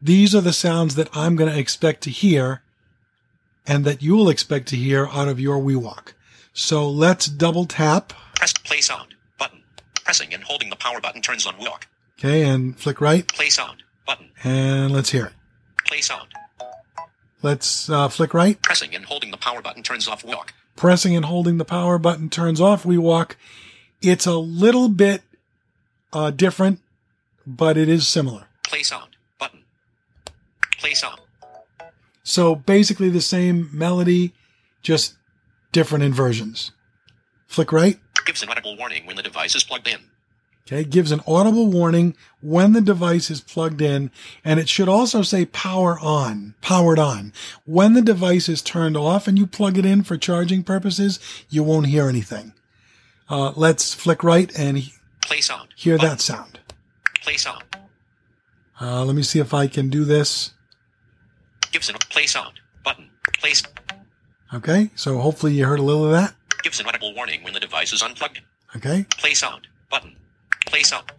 [0.00, 2.62] these are the sounds that I'm going to expect to hear
[3.66, 6.12] and that you'll expect to hear out of your WeWalk.
[6.52, 8.12] So let's double tap.
[8.36, 9.14] Press play sound.
[9.38, 9.62] Button.
[10.04, 11.86] Pressing and holding the power button turns on walk.
[12.18, 12.42] Okay.
[12.44, 13.82] And flick right Play sound.
[14.06, 14.30] Button.
[14.42, 15.32] and let's hear it.
[15.86, 16.28] Play sound.
[17.42, 18.60] Let's uh, flick right.
[18.62, 20.54] Pressing and holding the power button turns off walk.
[20.76, 23.34] Pressing and holding the power button turns off WeWalk.
[24.00, 25.22] It's a little bit
[26.12, 26.80] uh, different,
[27.46, 28.46] but it is similar.
[28.66, 29.07] Play sound.
[30.78, 31.20] Play sound.
[32.22, 34.34] So basically the same melody,
[34.82, 35.16] just
[35.72, 36.72] different inversions.
[37.46, 37.98] Flick right.
[38.26, 40.00] Gives an audible warning when the device is plugged in.
[40.66, 40.84] Okay.
[40.84, 44.10] Gives an audible warning when the device is plugged in.
[44.44, 47.32] And it should also say power on, powered on.
[47.64, 51.62] When the device is turned off and you plug it in for charging purposes, you
[51.62, 52.52] won't hear anything.
[53.30, 54.82] Uh, let's flick right and
[55.22, 55.68] Play sound.
[55.74, 56.10] hear Button.
[56.10, 56.60] that sound.
[57.22, 57.64] Play sound.
[58.78, 60.52] Uh, let me see if I can do this.
[61.72, 62.60] Gives an play sound.
[62.84, 63.10] Button.
[63.38, 63.50] Play.
[63.50, 63.62] s-
[64.54, 64.90] Okay.
[64.94, 66.34] So hopefully you heard a little of that.
[66.62, 68.40] Gives an audible warning when the device is unplugged.
[68.76, 69.04] Okay.
[69.18, 69.66] Play sound.
[69.90, 70.16] Button.
[70.66, 71.10] Play sound.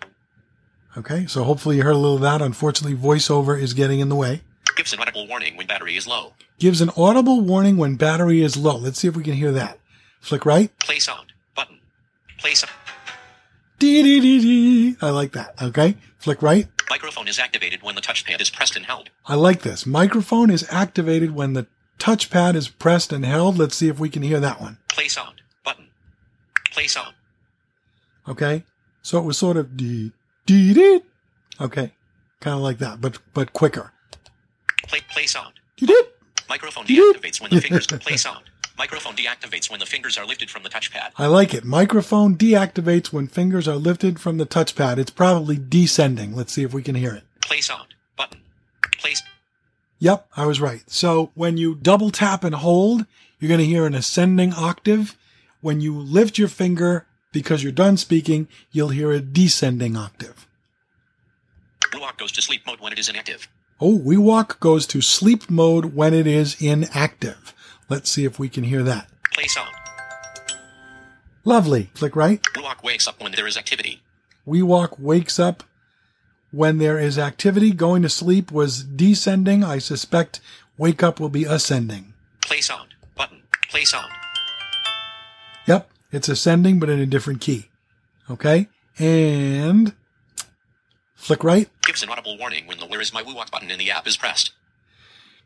[0.97, 1.25] Okay.
[1.27, 2.41] So hopefully you heard a little of that.
[2.41, 4.41] Unfortunately, voiceover is getting in the way.
[4.75, 6.33] Gives an audible warning when battery is low.
[6.57, 8.77] Gives an audible warning when battery is low.
[8.77, 9.79] Let's see if we can hear that.
[10.21, 10.77] Flick right.
[10.79, 11.31] Play sound.
[11.55, 11.79] Button.
[12.37, 12.73] Play sound.
[13.77, 14.97] Dee dee dee dee.
[15.01, 15.53] I like that.
[15.61, 15.95] Okay.
[16.17, 16.67] Flick right.
[16.89, 19.11] Microphone is activated when the touchpad is pressed and held.
[19.25, 19.85] I like this.
[19.85, 21.67] Microphone is activated when the
[21.99, 23.57] touchpad is pressed and held.
[23.59, 24.79] Let's see if we can hear that one.
[24.89, 25.41] Play sound.
[25.63, 25.87] Button.
[26.71, 27.13] Play sound.
[28.27, 28.63] Okay.
[29.03, 30.13] So it was sort of dee
[30.45, 31.01] dee dee.
[31.61, 31.93] Okay.
[32.41, 33.91] Kind of like that, but, but quicker.
[34.87, 35.53] Play play sound.
[35.77, 36.03] Dee dee.
[36.49, 38.45] Microphone deactivates when the fingers can play sound.
[38.79, 41.11] Microphone deactivates when the fingers are lifted from the touchpad.
[41.17, 41.65] I like it.
[41.65, 44.97] Microphone deactivates when fingers are lifted from the touchpad.
[44.97, 46.33] It's probably descending.
[46.33, 47.23] Let's see if we can hear it.
[47.41, 47.93] Play sound.
[48.15, 48.39] Button.
[48.97, 49.11] Play.
[49.11, 49.23] s-
[49.99, 50.89] Yep, I was right.
[50.89, 53.05] So when you double tap and hold,
[53.37, 55.17] you're going to hear an ascending octave.
[55.59, 60.47] When you lift your finger because you're done speaking, you'll hear a descending octave.
[61.91, 63.49] Ruach goes to sleep mode when it is inactive.
[63.81, 67.53] Oh, we walk goes to sleep mode when it is inactive.
[67.89, 69.09] Let's see if we can hear that.
[69.33, 69.73] Play sound.
[71.43, 71.89] Lovely.
[71.95, 72.41] Click right.
[72.55, 74.01] Ruach wakes up when there is activity.
[74.45, 75.63] We walk wakes up
[76.51, 77.71] when there is activity.
[77.71, 79.63] Going to sleep was descending.
[79.63, 80.39] I suspect
[80.77, 82.13] wake up will be ascending.
[82.41, 82.93] Play sound.
[83.15, 83.41] Button.
[83.69, 84.11] Play sound.
[85.67, 87.69] Yep, it's ascending, but in a different key.
[88.29, 88.67] Okay?
[88.97, 89.93] And
[91.15, 91.69] flick right.
[91.83, 94.17] Gives an audible warning when the Where is my Wuwalk button in the app is
[94.17, 94.51] pressed.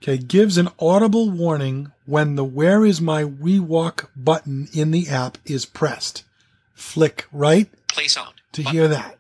[0.04, 5.08] Okay, gives an audible warning when the Where is my We Walk button in the
[5.08, 6.26] app is pressed.
[6.74, 8.34] Flick right Play sound.
[8.52, 8.78] to Button.
[8.78, 9.18] hear that.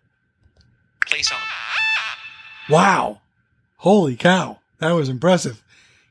[1.07, 1.41] Play sound.
[2.69, 3.21] Wow.
[3.77, 4.59] Holy cow.
[4.79, 5.63] That was impressive.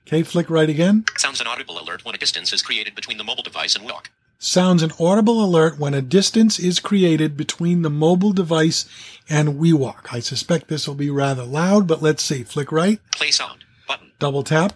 [0.07, 1.05] Okay, flick right again.
[1.19, 4.07] Sounds an audible alert when a distance is created between the mobile device and Wuwalk.
[4.39, 8.89] Sounds an audible alert when a distance is created between the mobile device
[9.29, 10.07] and WeWalk.
[10.13, 12.43] I suspect this will be rather loud, but let's see.
[12.43, 13.62] Flick right, Play sound.
[13.89, 14.13] Button.
[14.19, 14.73] double tap.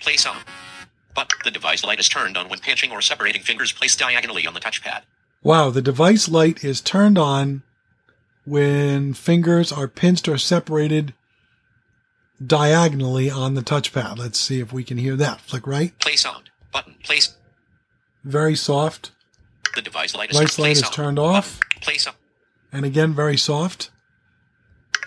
[0.00, 0.40] Play sound.
[1.14, 4.54] But the device light is turned on when pinching or separating fingers placed diagonally on
[4.54, 5.02] the touchpad.
[5.42, 7.62] Wow, the device light is turned on
[8.44, 11.14] when fingers are pinched or separated
[12.44, 14.16] diagonally on the touchpad.
[14.18, 15.40] Let's see if we can hear that.
[15.40, 16.50] Flick right, Play sound.
[16.72, 16.94] Button.
[17.02, 17.36] Place.
[18.24, 19.10] very soft.
[19.74, 20.92] The device light is light is sound.
[20.94, 22.16] turned off, Play sound.
[22.72, 23.90] and again very soft.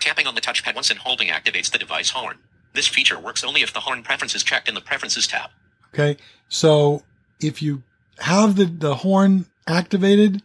[0.00, 2.38] Tapping on the touchpad once and holding activates the device horn.
[2.74, 5.50] This feature works only if the horn preference is checked in the Preferences tab.
[5.92, 6.16] Okay.
[6.48, 7.02] So
[7.40, 7.82] if you
[8.18, 10.42] have the, the horn activated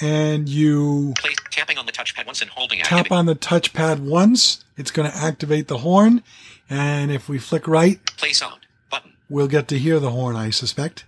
[0.00, 3.12] and you Play tapping on the touchpad once and holding tap activate.
[3.12, 6.22] on the touchpad once, it's going to activate the horn.
[6.68, 8.66] And if we flick right, Play sound.
[8.90, 9.12] Button.
[9.30, 11.04] we'll get to hear the horn, I suspect.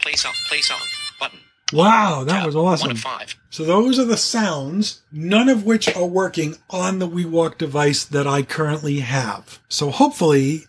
[0.00, 0.36] Play sound.
[0.48, 0.82] Play sound.
[1.72, 2.46] Wow, that Tab.
[2.46, 2.96] was awesome.
[3.50, 8.26] So those are the sounds, none of which are working on the WeWalk device that
[8.26, 9.60] I currently have.
[9.68, 10.64] So hopefully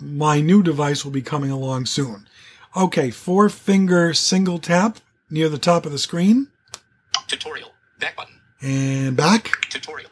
[0.00, 2.28] my new device will be coming along soon.
[2.76, 4.98] Okay, four finger single tap
[5.30, 6.48] near the top of the screen
[7.26, 7.72] Tutorial.
[7.98, 8.34] Back button.
[8.62, 10.10] and back Tutorial.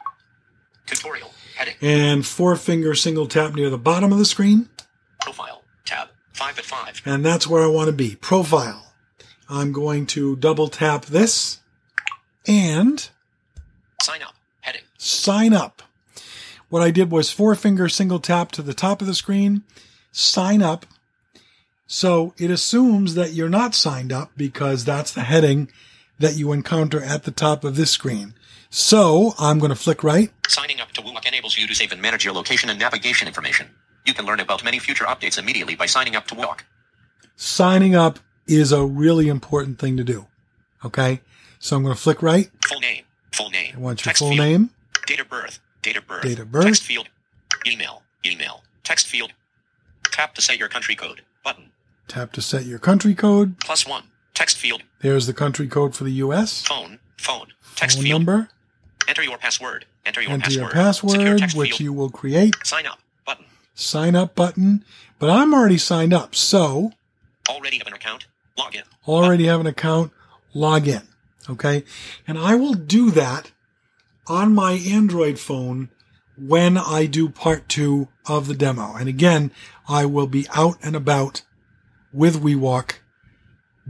[0.87, 1.33] Tutorial.
[1.57, 1.75] Heading.
[1.81, 4.69] and four finger single tap near the bottom of the screen.
[5.21, 5.63] Profile.
[5.85, 6.09] Tab.
[6.33, 7.01] Five at five.
[7.07, 8.17] And that's where I want to be.
[8.17, 8.93] Profile.
[9.49, 11.61] I'm going to double tap this
[12.47, 13.09] and
[14.03, 14.35] Sign up.
[14.61, 14.83] Heading.
[14.99, 15.83] sign up.
[16.69, 19.63] What I did was four finger single tap to the top of the screen,
[20.11, 20.85] sign up.
[21.87, 25.71] So it assumes that you're not signed up because that's the heading
[26.19, 28.35] that you encounter at the top of this screen.
[28.69, 30.33] So I'm going to flick right.
[30.49, 33.69] Signing up to WooWalk enables you to save and manage your location and navigation information.
[34.05, 36.61] You can learn about many future updates immediately by signing up to WooWalk.
[37.37, 40.27] Signing up is a really important thing to do.
[40.85, 41.21] Okay.
[41.59, 42.51] So I'm going to flick right.
[42.67, 43.05] Full name.
[43.33, 43.75] Full name.
[43.77, 44.41] I want your Text full field.
[44.41, 44.71] name.
[45.07, 45.59] Date of birth.
[45.83, 46.23] Date of birth.
[46.23, 46.65] Date of birth.
[46.65, 47.09] Text field.
[47.67, 48.03] Email.
[48.25, 48.63] Email.
[48.85, 49.33] Text field.
[50.13, 51.23] Tap to set your country code.
[51.45, 51.71] Button.
[52.09, 53.59] Tap to set your country code.
[53.61, 54.05] Plus one.
[54.35, 54.83] Text field.
[55.01, 56.63] There's the country code for the US.
[56.63, 56.99] Phone.
[57.19, 57.49] Phone.
[57.75, 58.21] Text Phone field.
[58.21, 58.49] number.
[59.09, 59.87] Enter your password.
[60.05, 60.63] Enter your Enter password.
[60.63, 60.71] your
[61.39, 61.81] password, which field.
[61.81, 62.55] you will create.
[62.65, 62.99] Sign up.
[63.25, 63.47] Button.
[63.75, 64.85] Sign up button.
[65.19, 66.35] But I'm already signed up.
[66.35, 66.93] So
[67.49, 68.27] Already have an account?
[68.59, 68.83] Log in.
[69.07, 70.13] already have an account,
[70.55, 71.03] log in.
[71.49, 71.85] Okay.
[72.27, 73.53] And I will do that
[74.27, 75.91] on my Android phone
[76.39, 78.95] when I do part two of the demo.
[78.95, 79.53] And again,
[79.89, 81.43] I will be out and about
[82.13, 82.95] with WeWalk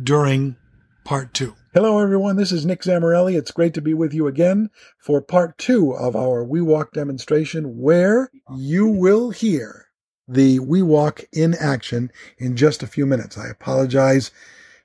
[0.00, 0.56] during
[1.04, 1.54] part two.
[1.72, 2.36] Hello, everyone.
[2.36, 3.36] This is Nick Zammarelli.
[3.36, 8.30] It's great to be with you again for part two of our WeWalk demonstration where
[8.56, 9.86] you will hear
[10.28, 13.38] the WeWalk in action in just a few minutes.
[13.38, 14.30] I apologize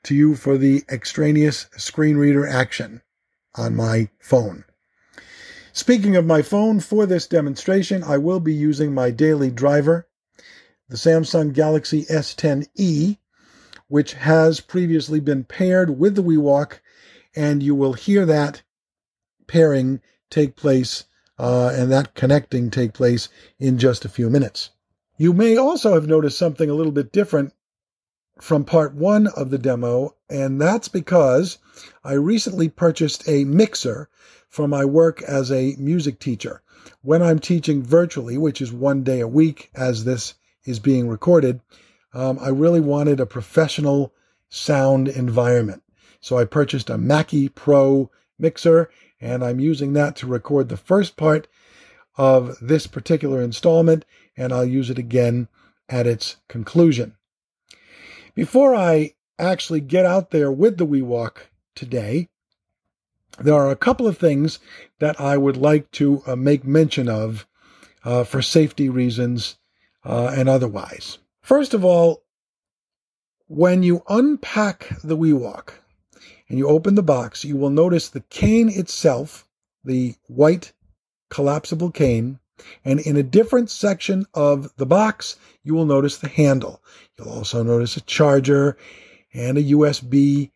[0.04, 3.02] to you for the extraneous screen reader action
[3.56, 4.66] on my phone.
[5.74, 10.08] Speaking of my phone, for this demonstration, I will be using my daily driver,
[10.90, 13.18] the Samsung Galaxy S10e,
[13.88, 16.80] which has previously been paired with the WeWalk,
[17.36, 18.64] and you will hear that
[19.48, 21.06] pairing take place
[21.40, 24.72] uh, and that connecting take place in just a few minutes.
[25.18, 27.54] You may also have noticed something a little bit different
[28.42, 31.60] from part one of the demo, and that's because
[32.04, 34.10] I recently purchased a mixer
[34.50, 36.64] for my work as a music teacher.
[37.04, 40.34] When I'm teaching virtually, which is one day a week as this
[40.66, 41.62] is being recorded,
[42.16, 44.12] um, I really wanted a professional
[44.50, 45.84] sound environment.
[46.20, 48.90] So I purchased a Mackie Pro mixer,
[49.22, 51.48] and I'm using that to record the first part
[52.18, 54.04] of this particular installment,
[54.36, 55.48] and I'll use it again
[55.88, 57.16] at its conclusion.
[58.34, 61.38] Before I actually get out there with the WeWalk
[61.76, 62.30] today,
[63.40, 64.60] there are a couple of things
[65.00, 67.46] that I would like to uh, make mention of
[68.04, 69.58] uh, for safety reasons
[70.06, 71.18] uh, and otherwise.
[71.42, 72.24] First of all,
[73.48, 75.74] when you unpack the WeWalk
[76.48, 79.48] and you open the box, you will notice the cane itself,
[79.84, 80.72] the white
[81.30, 82.40] collapsible cane,
[82.86, 86.82] and in a different section of the box, you will notice the handle.
[87.18, 88.78] You'll also notice a charger
[89.34, 90.52] and a USB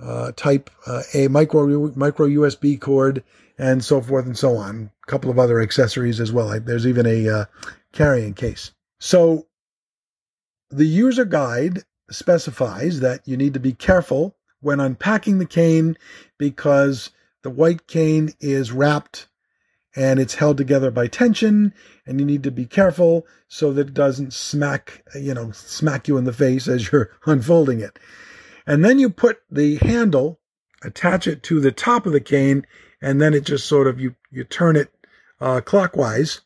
[0.00, 3.22] uh, type, uh, a micro micro USB cord,
[3.58, 4.90] and so forth and so on.
[5.06, 6.58] A couple of other accessories as well.
[6.60, 7.44] There's even a uh,
[7.92, 8.72] carrying case.
[8.98, 9.46] So
[10.70, 15.96] the user guide specifies that you need to be careful when unpacking the cane
[16.38, 17.10] because
[17.42, 19.26] the white cane is wrapped
[19.96, 21.74] and it's held together by tension
[22.06, 26.16] and you need to be careful so that it doesn't smack you know smack you
[26.16, 27.98] in the face as you're unfolding it.
[28.66, 30.40] And then you put the handle
[30.82, 32.66] attach it to the top of the cane
[33.02, 34.92] and then it just sort of you you turn it
[35.40, 36.42] uh, clockwise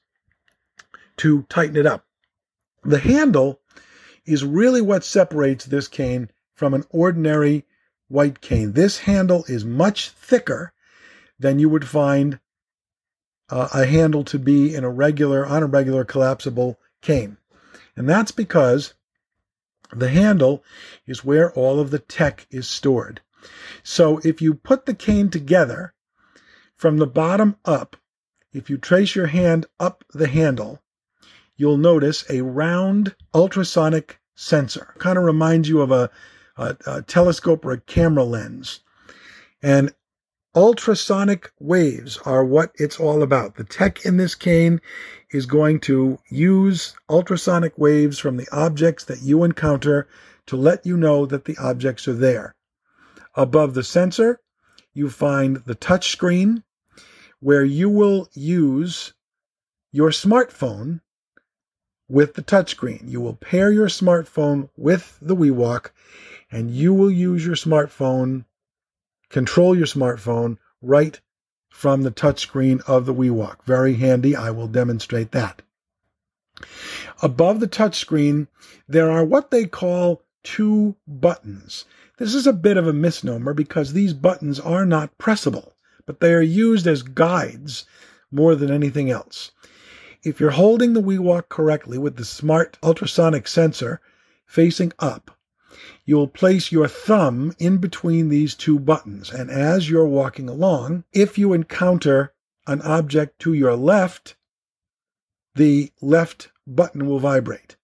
[1.16, 2.06] to tighten it up.
[2.82, 3.60] The handle
[4.24, 7.64] is really what separates this cane from an ordinary
[8.08, 8.72] white cane.
[8.72, 10.72] This handle is much thicker
[11.38, 12.38] than you would find
[13.50, 17.36] uh, a handle to be in a regular, on a regular collapsible cane.
[17.96, 18.94] And that's because
[19.92, 20.64] the handle
[21.06, 23.20] is where all of the tech is stored.
[23.82, 25.94] So if you put the cane together
[26.76, 27.96] from the bottom up,
[28.52, 30.82] if you trace your hand up the handle,
[31.56, 34.94] you'll notice a round ultrasonic sensor.
[34.98, 36.10] Kind of reminds you of a,
[36.56, 38.80] a, a telescope or a camera lens.
[39.62, 39.92] And
[40.54, 43.56] ultrasonic waves are what it's all about.
[43.56, 44.80] The tech in this cane
[45.30, 50.08] is going to use ultrasonic waves from the objects that you encounter
[50.46, 52.54] to let you know that the objects are there.
[53.34, 54.40] Above the sensor,
[54.92, 56.62] you find the touch screen
[57.40, 59.12] where you will use
[59.92, 61.00] your smartphone
[62.08, 63.08] with the touchscreen.
[63.08, 65.90] You will pair your smartphone with the WeWalk
[66.50, 68.44] and you will use your smartphone
[69.30, 71.20] control your smartphone right
[71.70, 73.64] from the touchscreen of the WeWalk.
[73.64, 74.36] Very handy.
[74.36, 75.62] I will demonstrate that.
[77.22, 78.46] Above the touchscreen,
[78.86, 81.84] there are what they call two buttons.
[82.18, 85.72] This is a bit of a misnomer because these buttons are not pressable,
[86.06, 87.86] but they are used as guides
[88.30, 89.50] more than anything else.
[90.22, 94.00] If you're holding the WeWalk correctly with the smart ultrasonic sensor
[94.46, 95.33] facing up,
[96.04, 99.30] you'll place your thumb in between these two buttons.
[99.30, 102.32] And as you're walking along, if you encounter
[102.66, 104.36] an object to your left,
[105.54, 107.76] the left button will vibrate.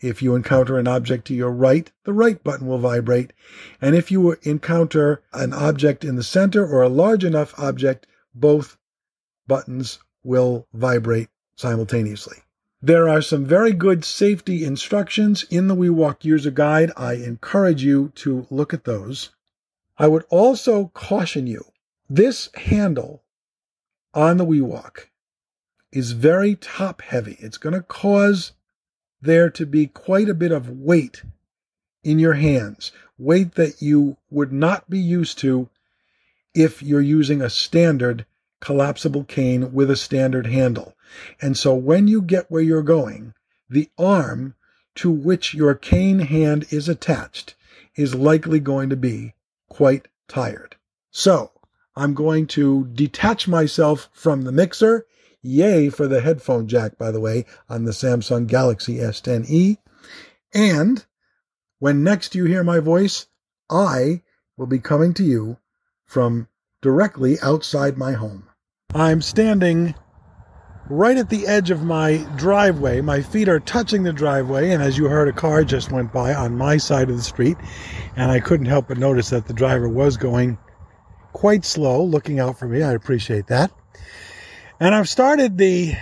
[0.00, 3.32] If you encounter an object to your right, the right button will vibrate.
[3.80, 8.76] And if you encounter an object in the center or a large enough object, both
[9.46, 12.38] buttons will vibrate simultaneously.
[12.84, 16.90] There are some very good safety instructions in the WeWalk User Guide.
[16.96, 19.30] I encourage you to look at those.
[19.98, 21.64] I would also caution you
[22.10, 23.22] this handle
[24.12, 25.06] on the WeWalk
[25.92, 27.36] is very top heavy.
[27.38, 28.52] It's going to cause
[29.20, 31.22] there to be quite a bit of weight
[32.02, 35.68] in your hands, weight that you would not be used to
[36.52, 38.26] if you're using a standard
[38.62, 40.94] collapsible cane with a standard handle.
[41.42, 43.34] And so when you get where you're going,
[43.68, 44.54] the arm
[44.94, 47.54] to which your cane hand is attached
[47.96, 49.34] is likely going to be
[49.68, 50.76] quite tired.
[51.10, 51.50] So
[51.96, 55.06] I'm going to detach myself from the mixer.
[55.42, 59.76] Yay for the headphone jack, by the way, on the Samsung Galaxy S10e.
[60.54, 61.04] And
[61.80, 63.26] when next you hear my voice,
[63.68, 64.22] I
[64.56, 65.58] will be coming to you
[66.04, 66.46] from
[66.80, 68.48] directly outside my home.
[68.94, 69.94] I'm standing
[70.90, 73.00] right at the edge of my driveway.
[73.00, 76.34] My feet are touching the driveway, and as you heard, a car just went by
[76.34, 77.56] on my side of the street,
[78.16, 80.58] and I couldn't help but notice that the driver was going
[81.32, 82.82] quite slow, looking out for me.
[82.82, 83.72] I appreciate that.
[84.78, 85.94] And I've started the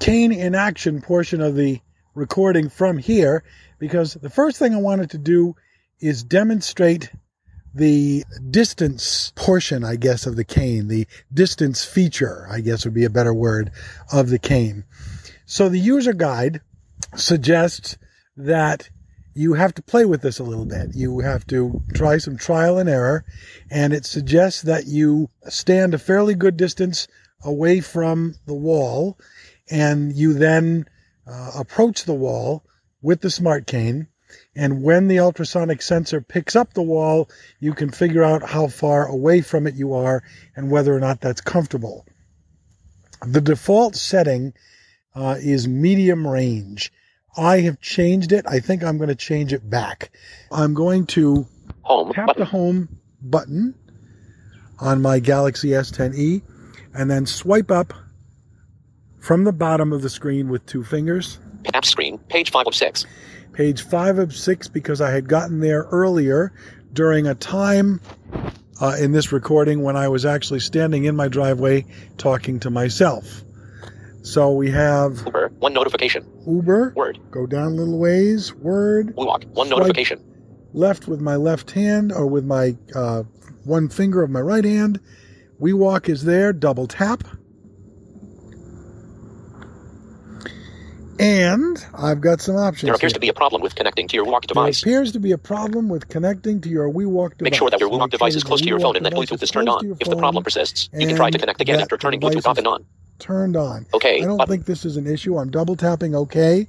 [0.00, 1.80] cane in action portion of the
[2.14, 3.44] recording from here
[3.78, 5.54] because the first thing I wanted to do
[6.00, 7.10] is demonstrate
[7.78, 13.04] the distance portion, I guess, of the cane, the distance feature, I guess would be
[13.04, 13.70] a better word,
[14.12, 14.84] of the cane.
[15.46, 16.60] So the user guide
[17.16, 17.96] suggests
[18.36, 18.90] that
[19.34, 20.94] you have to play with this a little bit.
[20.94, 23.24] You have to try some trial and error,
[23.70, 27.06] and it suggests that you stand a fairly good distance
[27.44, 29.16] away from the wall,
[29.70, 30.86] and you then
[31.26, 32.64] uh, approach the wall
[33.00, 34.08] with the smart cane
[34.58, 37.30] And when the ultrasonic sensor picks up the wall,
[37.60, 40.24] you can figure out how far away from it you are
[40.56, 42.04] and whether or not that's comfortable.
[43.24, 44.54] The default setting
[45.14, 46.92] uh, is medium range.
[47.36, 48.46] I have changed it.
[48.48, 50.10] I think I'm going to change it back.
[50.50, 51.46] I'm going to
[51.82, 52.40] Home tap button.
[52.40, 52.88] the home
[53.22, 53.76] button
[54.80, 56.42] on my Galaxy S10e
[56.94, 57.94] and then swipe up
[59.20, 61.38] from the bottom of the screen with two fingers.
[61.74, 62.18] App screen.
[62.28, 63.06] Page 5 of 6.
[63.58, 66.52] Page five of six because I had gotten there earlier
[66.92, 68.00] during a time
[68.80, 71.84] uh, in this recording when I was actually standing in my driveway
[72.18, 73.42] talking to myself.
[74.22, 75.48] So we have Uber.
[75.58, 76.24] 1 notification.
[76.46, 76.92] Uber.
[76.94, 77.18] Word.
[77.32, 78.54] Go down a little ways.
[78.54, 79.16] Word.
[79.16, 79.68] 1 Swipe.
[79.68, 80.22] notification.
[80.72, 83.24] left with my left hand or with my uh,
[83.64, 85.00] one finger of my right hand.
[85.60, 87.24] WeWalk is there, double tap.
[91.18, 92.86] And I've got some options.
[92.86, 93.16] There appears here.
[93.16, 94.82] to be a problem with connecting to your WeWalk device.
[94.82, 97.40] There appears to be a problem with connecting to your WeWalk device.
[97.40, 99.42] Make sure that your WeWalk device is close to your phone and that Bluetooth is
[99.42, 99.96] is turned on.
[100.00, 102.66] If the problem persists, you can try to connect again after turning Bluetooth off and
[102.66, 102.84] on.
[103.18, 103.86] Turned on.
[103.94, 104.22] Okay.
[104.22, 104.52] I don't button.
[104.52, 105.38] think this is an issue.
[105.38, 106.68] I'm double tapping OK.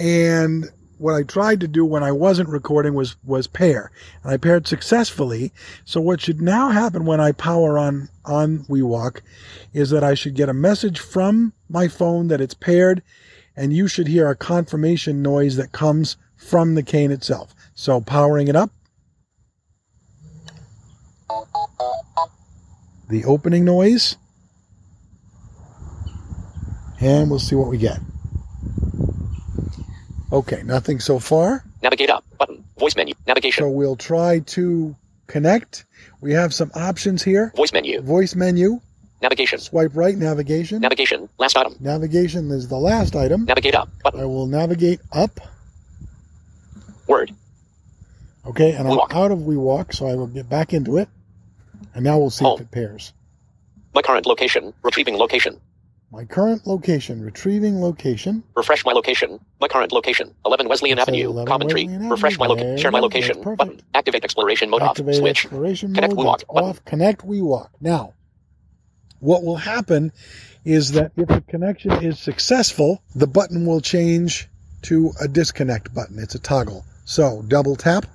[0.00, 0.68] And
[0.98, 3.90] what I tried to do when I wasn't recording was was pair,
[4.22, 5.52] and I paired successfully.
[5.84, 9.20] So what should now happen when I power on on WeWalk
[9.72, 13.02] is that I should get a message from my phone that it's paired,
[13.58, 17.54] and you should hear a confirmation noise that comes from the cane itself.
[17.74, 18.70] So powering it up.
[23.10, 24.16] The opening noise.
[27.00, 27.98] And we'll see what we get.
[30.32, 31.64] Okay, nothing so far.
[31.82, 32.24] Navigate up.
[32.38, 32.64] Button.
[32.78, 33.14] Voice menu.
[33.26, 33.64] Navigation.
[33.64, 34.94] So we'll try to
[35.26, 35.84] connect.
[36.20, 37.52] We have some options here.
[37.56, 38.00] Voice menu.
[38.02, 38.80] Voice menu,
[39.20, 39.58] Navigation.
[39.58, 40.80] swipe right, navigation.
[40.80, 41.28] Navigation.
[41.38, 41.74] Last item.
[41.80, 43.44] Navigation is the last item.
[43.46, 43.88] Navigate up.
[44.04, 45.40] I will navigate up.
[47.06, 47.32] Word.
[48.46, 49.14] Okay, and I'm Walk.
[49.14, 51.08] out of WeWalk, so I will get back into it.
[51.94, 52.54] And now we'll see Home.
[52.56, 53.12] if it pairs.
[53.94, 54.72] My current location.
[54.82, 55.60] Retrieving location.
[56.10, 58.42] My current location, retrieving location.
[58.54, 59.38] Refresh my location.
[59.60, 60.34] My current location.
[60.46, 61.28] 11 Wesleyan Avenue.
[61.28, 62.78] 11 Common Wesleyan Refresh my location.
[62.78, 63.40] Share my There you go.
[63.40, 63.56] location.
[63.56, 63.80] Button.
[63.92, 65.20] Activate exploration mode Activate off.
[65.20, 65.44] Switch.
[65.44, 66.24] exploration Connect mode.
[66.24, 66.64] Button.
[66.64, 66.82] off.
[66.86, 67.68] Connect WeWalk.
[67.82, 68.14] Now,
[69.20, 70.12] what will happen
[70.64, 74.48] is that if the connection is successful, the button will change
[74.82, 76.18] to a disconnect button.
[76.18, 76.84] It's a toggle.
[77.04, 78.06] So double tap.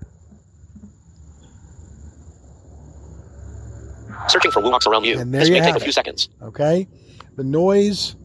[4.27, 5.19] Searching for WeWalks around you.
[5.19, 5.93] And there This you may take a few it.
[5.93, 6.29] seconds.
[6.41, 6.87] Okay,
[7.35, 8.15] the noise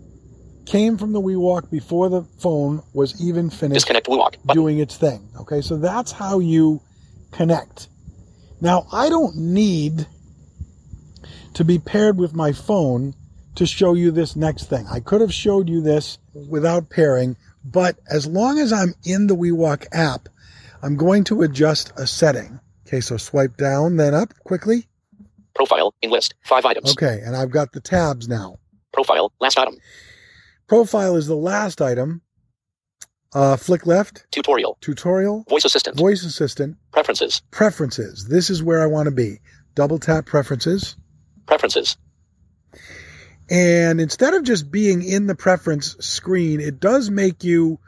[0.66, 4.36] came from the WeWalk before the phone was even finished Disconnect WeWalk.
[4.44, 4.54] Button.
[4.62, 5.28] doing its thing.
[5.40, 6.80] Okay, so that's how you
[7.32, 7.88] connect.
[8.60, 10.06] Now, I don't need
[11.58, 13.12] to be paired with my phone
[13.56, 14.86] to show you this next thing.
[14.88, 16.16] I could have showed you this
[16.48, 20.28] without pairing, but as long as I'm in the WeWalk app,
[20.82, 22.60] I'm going to adjust a setting.
[22.86, 24.86] Okay, so swipe down, then up quickly.
[25.52, 25.92] Profile.
[26.00, 26.34] In list.
[26.44, 26.92] Five items.
[26.92, 28.60] Okay, and I've got the tabs now.
[28.92, 29.32] Profile.
[29.40, 29.74] Last item.
[30.68, 32.22] Profile is the last item.
[33.34, 34.78] Uh, flick left, Tutorial.
[34.80, 35.96] tutorial, Voice assistant.
[35.98, 37.42] voice assistant, Preferences.
[37.50, 38.28] preferences.
[38.28, 39.40] This is where I want to be.
[39.74, 40.96] Double tap preferences.
[41.48, 41.96] Preferences.
[43.50, 47.78] And instead of just being in the preference screen, it does make you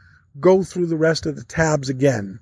[0.40, 2.40] go through the rest of the tabs again.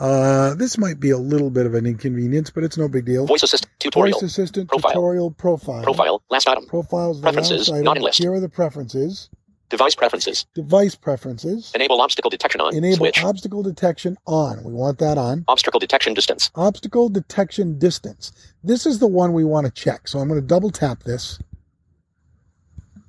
[0.00, 3.26] Uh, this might be a little bit of an inconvenience, but it's no big deal.
[3.26, 3.70] Voice assistant.
[3.78, 4.18] Tutorial.
[4.18, 4.90] Voice assistant, Profile.
[4.92, 5.82] tutorial, profile.
[5.84, 6.22] Profile.
[6.30, 6.66] Last item.
[6.66, 7.84] Profiles, Preferences, last item.
[7.84, 8.18] not in list.
[8.18, 9.28] Here are the preferences.
[9.70, 10.46] Device preferences.
[10.54, 11.72] Device preferences.
[11.74, 12.74] Enable obstacle detection on.
[12.74, 13.24] Enable Switch.
[13.24, 14.62] obstacle detection on.
[14.62, 15.44] We want that on.
[15.48, 16.50] Obstacle detection distance.
[16.54, 18.32] Obstacle detection distance.
[18.62, 20.06] This is the one we want to check.
[20.06, 21.38] So I'm going to double tap this.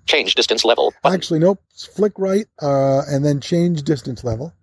[0.05, 0.93] Change distance level.
[1.03, 1.15] Button.
[1.15, 1.61] Actually, nope.
[1.75, 4.53] Flick right uh, and then change distance level.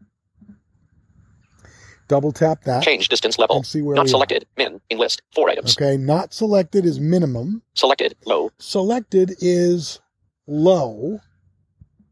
[2.08, 2.82] Double tap that.
[2.82, 3.56] Change distance level.
[3.56, 4.12] And see where Not we are.
[4.12, 4.46] selected.
[4.56, 4.80] Min.
[4.90, 5.22] In list.
[5.34, 5.76] Four items.
[5.76, 7.62] Okay, not selected is minimum.
[7.74, 8.14] Selected.
[8.26, 8.50] Low.
[8.58, 10.00] Selected is
[10.46, 11.20] low.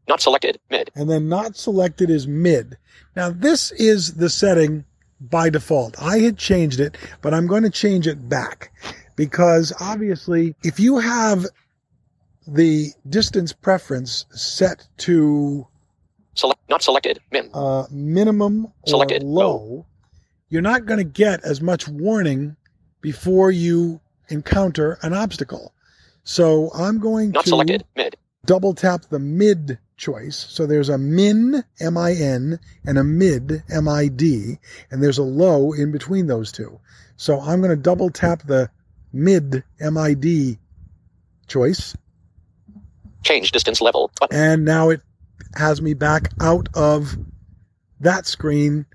[0.07, 0.59] Not selected.
[0.69, 0.91] Mid.
[0.95, 2.77] And then not selected is mid.
[3.15, 4.83] Now, this is the setting
[5.19, 6.01] by default.
[6.01, 8.71] I had changed it, but I'm going to change it back
[9.15, 11.45] because obviously, if you have
[12.47, 15.67] the distance preference set to
[16.33, 16.59] Select.
[16.69, 17.19] Not selected.
[17.31, 17.49] Min.
[17.53, 19.21] uh, minimum or Selected.
[19.21, 19.85] low,
[20.49, 22.55] you're not going to get as much warning
[23.01, 23.99] before you
[24.29, 25.73] encounter an obstacle.
[26.23, 27.83] So I'm going Not to selected.
[27.95, 28.15] Mid.
[28.45, 30.47] double tap the mid choice.
[30.49, 34.57] So there's a min, M-I-N, and a mid, M-I-D,
[34.89, 36.79] and there's a low in between those two.
[37.15, 38.69] So I'm going to double tap the
[39.13, 40.57] mid, M-I-D
[41.47, 41.95] choice,
[43.23, 44.11] Change distance level.
[44.19, 44.35] Button.
[44.35, 45.01] and now it
[45.53, 47.15] has me back out of
[47.99, 48.87] that screen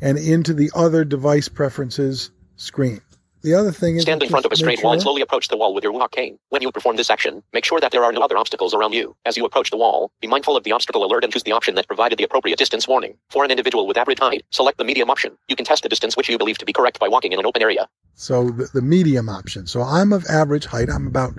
[0.00, 3.02] and into the other device preferences screen.
[3.42, 5.56] The other thing is Stand in front of a straight wall and slowly approach the
[5.56, 6.38] wall with your walk cane.
[6.48, 9.14] When you perform this action, make sure that there are no other obstacles around you.
[9.24, 11.76] As you approach the wall, be mindful of the obstacle alert and choose the option
[11.76, 13.16] that provided the appropriate distance warning.
[13.30, 15.38] For an individual with average height, select the medium option.
[15.46, 17.46] You can test the distance which you believe to be correct by walking in an
[17.46, 17.88] open area.
[18.14, 19.68] So the, the medium option.
[19.68, 20.90] So I'm of average height.
[20.90, 21.34] I'm about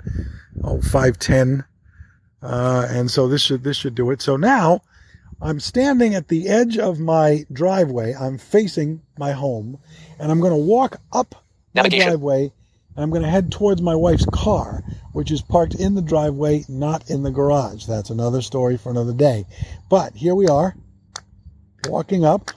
[0.64, 1.64] oh five ten,
[2.42, 4.22] uh, and so this should this should do it.
[4.22, 4.80] So now
[5.42, 8.14] I'm standing at the edge of my driveway.
[8.14, 9.78] I'm facing my home,
[10.18, 11.34] and I'm going to walk up
[11.74, 12.08] my Navigation.
[12.08, 12.52] driveway,
[12.96, 16.64] and I'm going to head towards my wife's car, which is parked in the driveway,
[16.68, 17.86] not in the garage.
[17.86, 19.46] That's another story for another day.
[19.88, 20.74] But here we are,
[21.88, 22.50] walking up,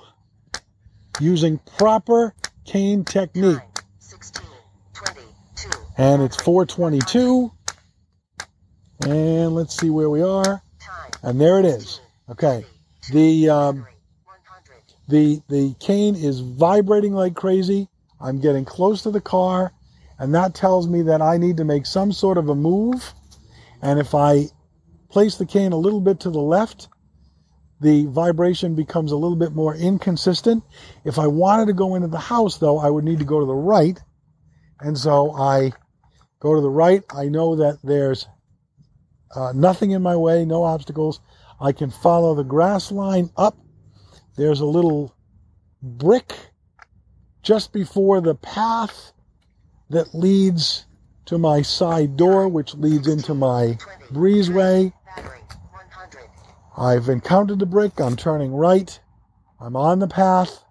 [1.20, 2.34] using proper
[2.66, 3.60] cane technique.
[4.00, 4.46] 16,
[4.94, 5.70] 22.
[5.98, 7.52] and it's 422
[9.06, 10.62] and let's see where we are
[11.24, 12.00] and there it is
[12.30, 12.64] okay
[13.12, 13.86] the um,
[15.08, 17.90] the the cane is vibrating like crazy
[18.24, 19.72] i'm getting close to the car
[20.18, 23.14] and that tells me that i need to make some sort of a move.
[23.82, 24.46] And if i
[25.10, 26.88] place the cane a little bit to the left
[27.82, 30.64] the vibration becomes a little bit more inconsistent.
[31.04, 33.46] If i wanted to go into the house though i would need to go to
[33.46, 34.00] the right.
[34.80, 35.72] And so i
[36.40, 37.04] go to the right.
[37.14, 38.28] I know that there's
[39.36, 41.20] uh, nothing in my way no obstacles.
[41.60, 43.58] I can follow the grass line up.
[44.36, 45.16] There's a little
[45.82, 46.36] brick
[47.44, 49.12] just before the path
[49.90, 50.86] that leads
[51.26, 53.78] to my side door, which leads into my
[54.12, 54.92] breezeway.
[56.76, 58.00] I've encountered the brick.
[58.00, 59.00] I'm turning right.
[59.60, 60.64] I'm on the path.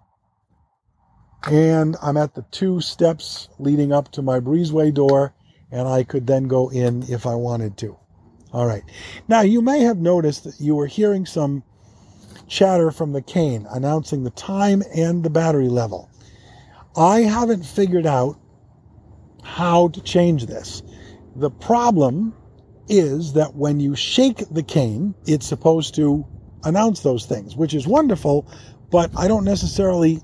[1.49, 5.33] And I'm at the two steps leading up to my breezeway door.
[5.71, 7.97] And I could then go in if I wanted to.
[8.51, 8.83] All right.
[9.27, 11.63] Now, you may have noticed that you were hearing some
[12.47, 16.09] chatter from the cane announcing the time and the battery level.
[16.95, 18.39] I haven't figured out
[19.43, 20.83] how to change this.
[21.35, 22.35] The problem
[22.87, 26.25] is that when you shake the cane, it's supposed to
[26.63, 28.47] announce those things, which is wonderful,
[28.91, 30.21] but I don't necessarily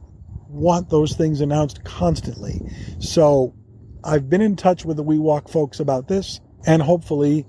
[0.47, 2.61] want those things announced constantly.
[2.99, 3.55] So
[4.03, 7.45] I've been in touch with the WeWalk folks about this, and hopefully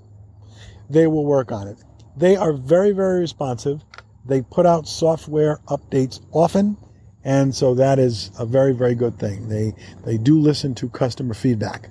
[0.89, 1.77] they will work on it.
[2.17, 3.83] They are very, very responsive.
[4.25, 6.77] They put out software updates often,
[7.23, 9.49] and so that is a very, very good thing.
[9.49, 9.73] They
[10.05, 11.89] they do listen to customer feedback.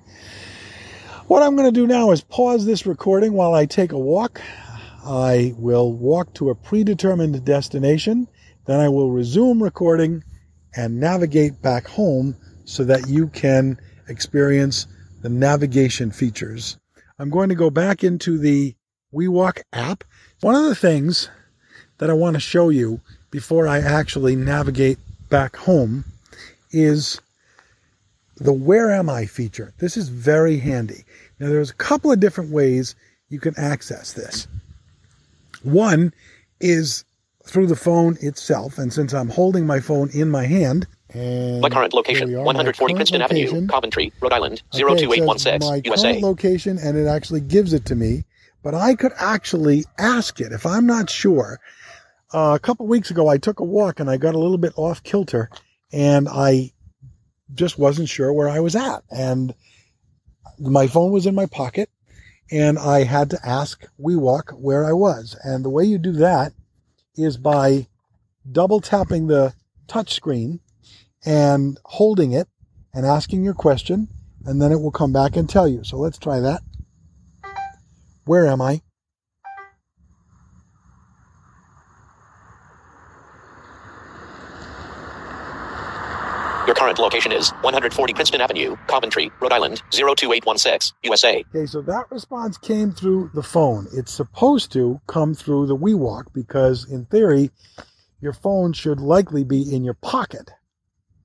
[1.26, 4.40] What I'm going to do now is pause this recording while I take a walk.
[5.04, 8.26] I will walk to a predetermined destination,
[8.66, 10.24] then I will resume recording
[10.76, 13.78] and navigate back home so that you can
[14.08, 14.86] experience
[15.22, 16.76] the navigation features.
[17.18, 18.74] I'm going to go back into the
[19.14, 20.04] WeWalk app.
[20.40, 21.30] One of the things
[21.98, 23.00] that I want to show you
[23.30, 24.98] before I actually navigate
[25.30, 26.04] back home
[26.72, 27.20] is
[28.36, 29.72] the Where Am I feature.
[29.78, 31.04] This is very handy.
[31.38, 32.94] Now, there's a couple of different ways
[33.28, 34.46] you can access this.
[35.62, 36.12] One
[36.60, 37.04] is
[37.44, 41.68] through the phone itself, and since I'm holding my phone in my hand, and My
[41.68, 43.66] current location, are, 140 current Princeton Avenue.
[43.66, 46.10] Coventry, Rhode Island, Okay, it says 02816, my USA.
[46.12, 48.24] current location, and it actually gives it to me.
[48.62, 51.58] But I could actually ask it if I'm not sure.
[52.32, 54.72] Uh, a couple weeks ago, I took a walk and I got a little bit
[54.76, 55.50] off kilter,
[55.92, 56.72] and I
[57.52, 59.02] just wasn't sure where I was at.
[59.10, 59.52] And
[60.58, 61.90] my phone was in my pocket,
[62.50, 65.36] and I had to ask WeWalk where I was.
[65.42, 66.52] And the way you do that
[67.16, 67.88] is by
[68.50, 69.52] double tapping the
[69.88, 70.60] touch screen
[71.26, 72.48] and holding it
[72.94, 74.08] and asking your question,
[74.44, 75.82] and then it will come back and tell you.
[75.82, 76.62] So let's try that.
[78.24, 78.82] Where am I?
[86.80, 91.44] Current location is 140 Princeton Avenue, Coventry, Rhode Island, 02816, USA.
[91.54, 93.86] Okay, so that response came through the phone.
[93.92, 97.50] It's supposed to come through the WeWalk because, in theory,
[98.22, 100.52] your phone should likely be in your pocket.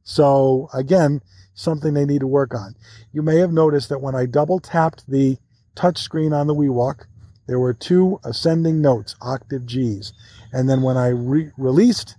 [0.03, 1.21] So, again,
[1.53, 2.75] something they need to work on.
[3.13, 5.37] You may have noticed that when I double tapped the
[5.73, 7.05] touch screen on the WeWalk,
[7.47, 10.11] there were two ascending notes, octave G's.
[10.51, 12.17] And then when I re- released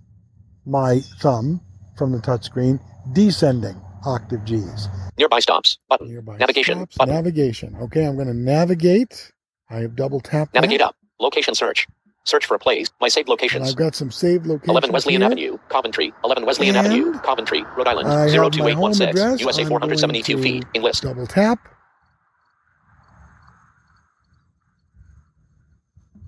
[0.65, 1.61] my thumb
[1.95, 2.79] from the touch screen,
[3.13, 4.87] descending octave G's.
[5.17, 5.77] Nearby stops.
[5.89, 6.07] Button.
[6.07, 6.79] Nearby Navigation.
[6.79, 7.13] stops, Button.
[7.13, 7.75] navigation.
[7.81, 9.31] Okay, I'm going to navigate.
[9.69, 10.53] I have double tapped.
[10.53, 10.95] that, Navigate up.
[11.19, 11.87] Location search.
[12.23, 12.89] Search for a place.
[12.99, 13.69] My saved And locations.
[13.69, 14.69] I've got some saved locations.
[14.69, 15.25] 11 Wesleyan here.
[15.27, 16.13] Avenue, Coventry.
[16.25, 18.09] 11 Wesleyan And Avenue, Coventry, Rhode Island.
[18.09, 19.39] I have my home 02816.
[19.39, 20.65] USA I'm 472 feet.
[20.75, 21.03] Enlist.
[21.03, 21.59] Double tap.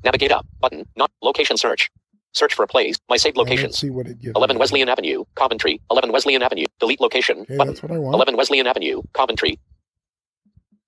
[0.05, 0.45] Navigate up.
[0.61, 0.85] Button.
[0.95, 1.89] Not location search.
[2.33, 2.95] Search for a place.
[3.09, 3.77] My saved locations.
[3.77, 4.33] see what it gives.
[4.35, 4.59] 11 me.
[4.59, 5.81] Wesleyan Avenue, Coventry.
[5.91, 6.65] 11 Wesleyan Avenue.
[6.79, 7.39] Delete location.
[7.39, 7.73] Okay, Button.
[7.73, 8.13] that's what I want.
[8.15, 9.59] 11 Wesleyan Avenue, Coventry.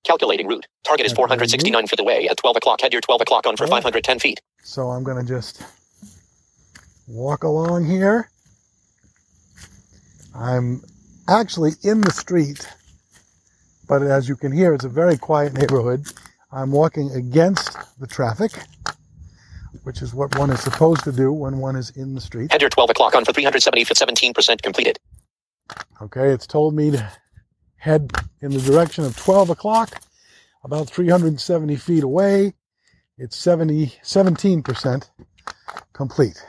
[0.03, 0.67] Calculating route.
[0.83, 2.81] Target is 469 feet away at 12 o'clock.
[2.81, 3.69] Head your 12 o'clock on for Oh.
[3.69, 4.41] 510 feet.
[4.63, 5.63] So I'm going to just
[7.07, 8.29] walk along here.
[10.35, 10.81] I'm
[11.27, 12.67] actually in the street,
[13.87, 16.05] but as you can hear, it's a very quiet neighborhood.
[16.51, 18.51] I'm walking against the traffic,
[19.83, 22.51] which is what one is supposed to do when one is in the street.
[22.51, 23.97] Head your 12 o'clock on for 370 feet.
[23.97, 24.99] 17% completed.
[26.01, 27.11] Okay, it's told me to
[27.77, 28.11] head
[28.41, 30.01] in the direction of 12 o'clock,
[30.63, 32.53] about 370 feet away.
[33.17, 35.09] It's 70, 17%
[35.93, 36.43] complete.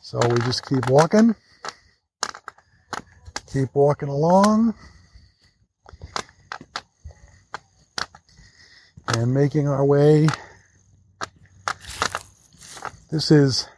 [0.00, 1.34] So we just keep walking,
[3.52, 4.74] keep walking along,
[9.08, 10.28] and making our way.
[13.14, 13.68] This is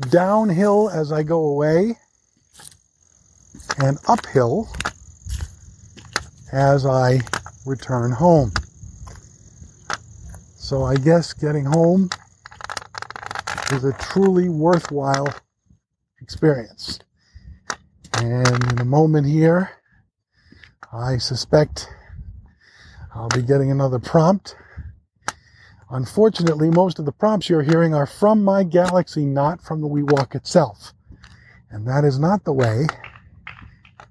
[0.00, 1.98] downhill as I go away
[3.76, 4.70] and uphill
[6.50, 7.20] as I
[7.66, 8.52] return home.
[10.56, 12.08] So I guess getting home
[13.72, 15.28] is a truly worthwhile
[16.22, 16.98] experience.
[18.14, 19.72] And in a moment here,
[20.90, 21.86] I suspect
[23.14, 24.56] I'll be getting another prompt.
[25.90, 30.34] Unfortunately, most of the prompts you're hearing are from my galaxy, not from the WeWalk
[30.34, 30.92] itself.
[31.70, 32.86] And that is not the way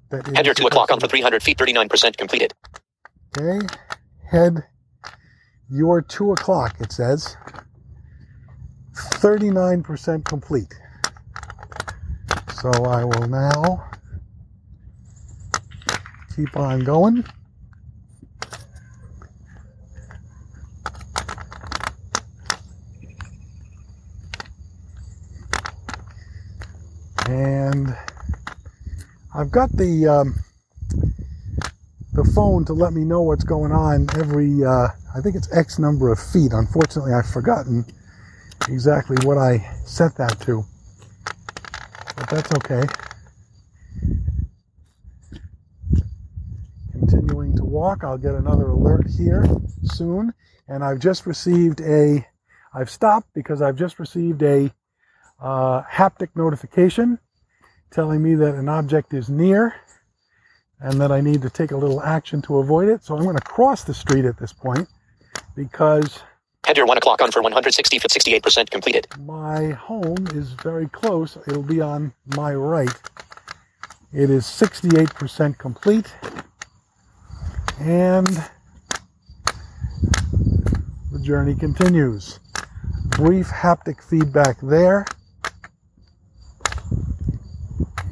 [0.09, 1.57] that it Head your is 2 o'clock on for 300 feet.
[1.57, 2.53] 39% completed.
[3.37, 3.65] Okay,
[4.29, 4.63] head
[5.69, 7.35] your two o'clock, it says.
[8.93, 10.73] 39% complete.
[12.61, 13.89] So I will now
[16.35, 17.25] keep on going.
[27.27, 27.95] And
[29.33, 30.35] I've got the um,
[32.13, 35.79] the phone to let me know what's going on every uh, I think it's X
[35.79, 36.53] number of feet.
[36.53, 37.85] Unfortunately, I've forgotten
[38.69, 40.63] exactly what I set that to,
[42.15, 42.83] but that's okay.
[46.91, 49.45] Continuing to walk, I'll get another alert here
[49.83, 50.33] soon,
[50.67, 52.25] and I've just received a.
[52.73, 54.71] I've stopped because I've just received a
[55.45, 57.19] uh, haptic notification
[57.91, 59.75] telling me that an object is near
[60.79, 63.03] and that I need to take a little action to avoid it.
[63.03, 64.89] So I'm going to cross the street at this point
[65.55, 66.19] because
[66.65, 68.41] Head your 1 o'clock on for 160 feet.
[68.41, 69.05] 68% completed.
[69.19, 71.37] my home is very close.
[71.47, 72.89] It'll be on my right.
[74.11, 76.11] It is 68% complete.
[77.79, 78.27] And
[81.11, 82.39] the journey continues.
[83.09, 85.05] Brief haptic feedback there.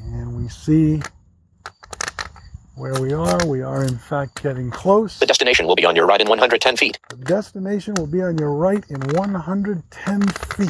[0.04, 1.02] And we see
[2.76, 3.40] where we are.
[3.48, 5.20] We are, in fact, getting close.
[5.20, 7.00] The destination will be on your right in 110 feet.
[7.10, 10.70] The destination will be on your right in 110 feet.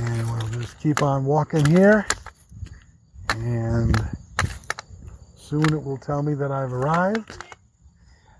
[0.00, 2.06] And we'll just keep on walking here.
[3.36, 3.94] And
[5.36, 7.44] soon it will tell me that I've arrived.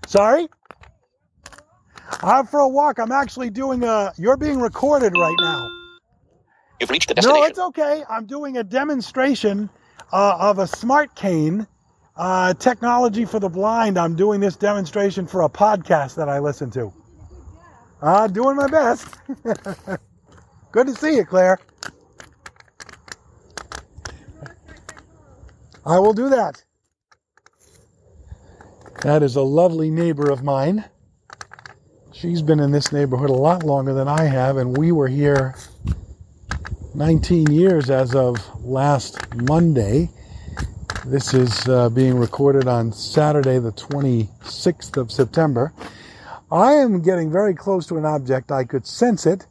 [0.07, 0.47] Sorry?
[2.23, 2.97] I'm out for a walk.
[2.97, 4.13] I'm actually doing a.
[4.17, 5.84] You're being recorded right now.
[6.85, 7.41] You've reached the destination.
[7.41, 8.03] No, it's okay.
[8.07, 9.71] I'm doing a demonstration
[10.13, 11.65] uh, of a smart cane
[12.15, 13.97] uh, technology for the blind.
[13.97, 16.93] I'm doing this demonstration for a podcast that I listen to.
[18.03, 19.07] Uh, doing my best.
[20.71, 21.57] Good to see you, Claire.
[25.87, 26.63] I will do that.
[29.01, 30.85] That is a lovely neighbor of mine.
[32.13, 35.55] She's been in this neighborhood a lot longer than I have, and we were here
[36.95, 40.09] 19 years as of last Monday.
[41.05, 45.73] This is uh, being recorded on Saturday, the 26th of September.
[46.49, 48.49] I am getting very close to an object.
[48.49, 49.45] I could sense it,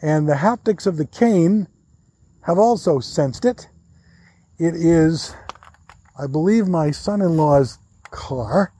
[0.00, 1.66] and the haptics of the cane
[2.42, 3.68] have also sensed it.
[4.60, 5.34] It is,
[6.16, 7.78] I believe, my son in law's
[8.12, 8.72] car.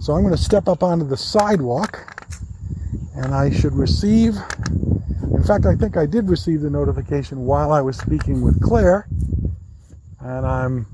[0.00, 2.24] So I'm going to step up onto the sidewalk,
[3.14, 4.36] and I should receive
[5.40, 9.08] in fact, I think I did receive the notification while I was speaking with Claire,
[10.20, 10.86] and I'm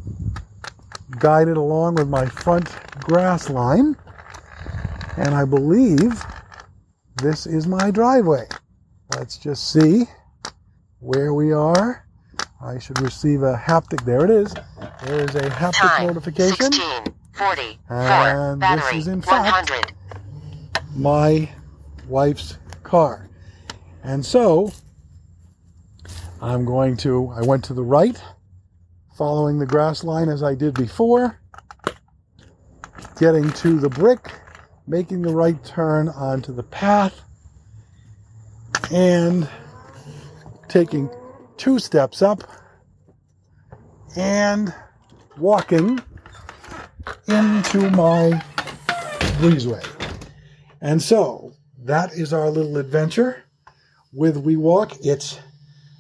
[1.19, 2.71] guided along with my front
[3.01, 3.97] grass line,
[5.17, 6.23] and I believe
[7.21, 8.47] this is my driveway.
[9.17, 10.05] Let's just see
[11.01, 12.07] where we are.
[12.63, 14.05] I should receive a haptic.
[14.05, 14.55] There it is.
[15.05, 16.07] There is a haptic Time.
[16.07, 16.73] notification.
[16.73, 17.15] 16.
[17.33, 17.79] 40.
[17.91, 18.77] And 4.
[18.77, 19.93] this is in fact- 100.
[20.95, 21.51] my
[22.07, 23.26] wife's car.
[24.07, 24.73] And so
[26.41, 28.17] I'm going to, I went to the right,
[29.19, 31.41] following the grass line as I did before,
[33.19, 34.33] getting to the brick,
[34.87, 37.21] making the right turn onto the path,
[38.93, 39.49] and
[40.69, 41.11] taking
[41.57, 42.45] two steps up
[44.15, 44.73] and
[45.37, 46.01] walking
[47.27, 48.41] into my
[49.41, 49.85] breezeway.
[50.81, 53.43] And so that is our little adventure
[54.17, 54.99] with WeWalk.
[55.03, 55.39] It's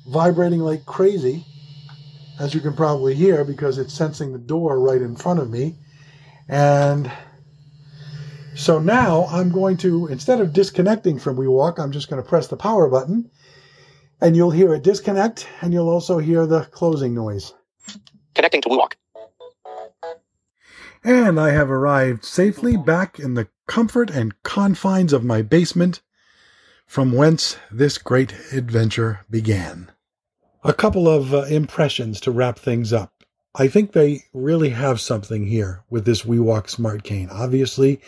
[0.09, 1.45] vibrating like crazy,
[2.41, 5.77] as you can probably hear, because it's sensing the door right in front of me.
[6.49, 7.13] And
[8.55, 12.49] so now I'm going to, instead of disconnecting from WeWalk, I'm just going to press
[12.49, 13.31] the power button
[14.21, 17.53] and you'll hear it disconnect and you'll also hear the closing noise.
[18.35, 18.95] Connecting to WeWalk.
[21.05, 26.01] And I have arrived safely back in the comfort and confines of my basement
[26.87, 29.91] from whence this great adventure began.
[30.65, 33.13] A couple of uh, impressions to wrap things up.
[33.55, 37.29] I think they really have something here with this WeWalk Smart Cane.
[37.31, 38.01] Obviously,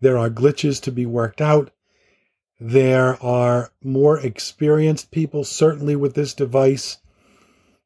[0.00, 1.70] there are glitches to be worked out.
[2.58, 6.98] There are more experienced people, certainly with this device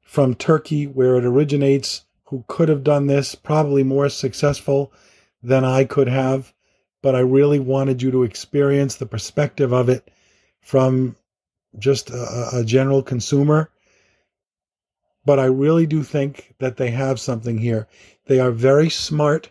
[0.02, 4.92] from Turkey, where it originates, who could have done this, probably more successful
[5.42, 6.52] than I could have.
[7.02, 10.10] But I really wanted you to experience the perspective of it
[10.68, 11.16] from
[11.78, 13.70] just a, a general consumer.
[15.24, 17.88] But I really do think that they have something here.
[18.26, 19.48] They are very smart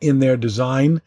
[0.00, 1.02] in their design.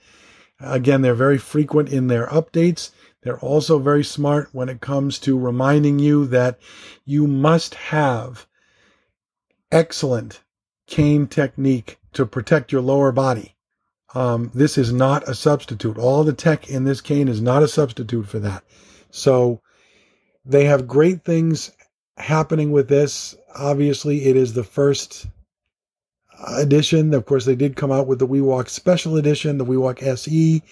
[0.59, 2.91] Again, they're very frequent in their updates.
[3.23, 6.59] They're also very smart when it comes to reminding you that
[7.05, 8.45] you must have
[9.71, 10.41] excellent
[10.85, 13.55] cane technique to protect your lower body.
[14.13, 15.97] Um, this is not a substitute.
[15.97, 18.63] All the tech in this cane is not a substitute for that.
[19.09, 19.61] So
[20.45, 21.71] they have great things
[22.17, 23.35] happening with this.
[23.55, 25.27] Obviously, it is the first
[26.57, 27.13] edition.
[27.13, 30.63] Of course, they did come out with the WeWalk Special Edition, the WeWalk SE,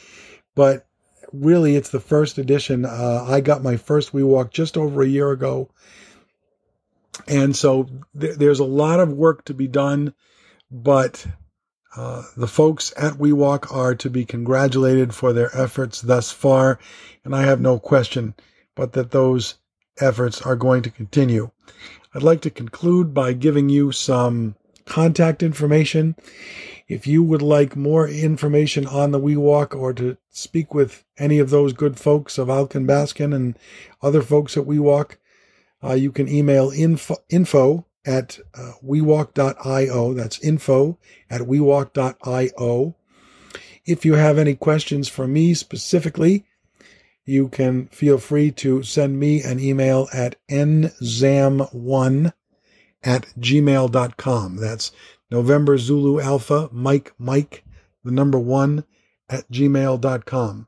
[0.55, 0.85] but
[1.31, 2.85] really, it's the first edition.
[2.85, 5.69] Uh, I got my first WeWalk just over a year ago,
[7.27, 7.87] and so
[8.19, 10.13] th- there's a lot of work to be done,
[10.71, 11.25] but.
[11.95, 16.79] Uh, the folks at WeWalk are to be congratulated for their efforts thus far,
[17.25, 18.35] and I have no question
[18.75, 19.55] but that those
[19.99, 21.51] efforts are going to continue.
[22.13, 26.15] I'd like to conclude by giving you some contact information.
[26.87, 31.49] If you would like more information on the WeWalk or to speak with any of
[31.49, 33.59] those good folks of Alkin Baskin and
[34.01, 35.17] other folks at WeWalk,
[35.83, 40.13] uh, you can email info, info at uh, WeWalk.io.
[40.13, 40.97] That's info
[41.29, 42.95] at WeWalk.io.
[43.85, 46.45] If you have any questions for me specifically,
[47.25, 52.33] you can feel free to send me an email at nzamm1
[53.03, 54.55] at gmail.com.
[54.57, 54.91] That's
[55.31, 57.63] November Zulu Alpha Mike Mike,
[58.03, 58.83] the number one
[59.29, 60.67] at gmail.com.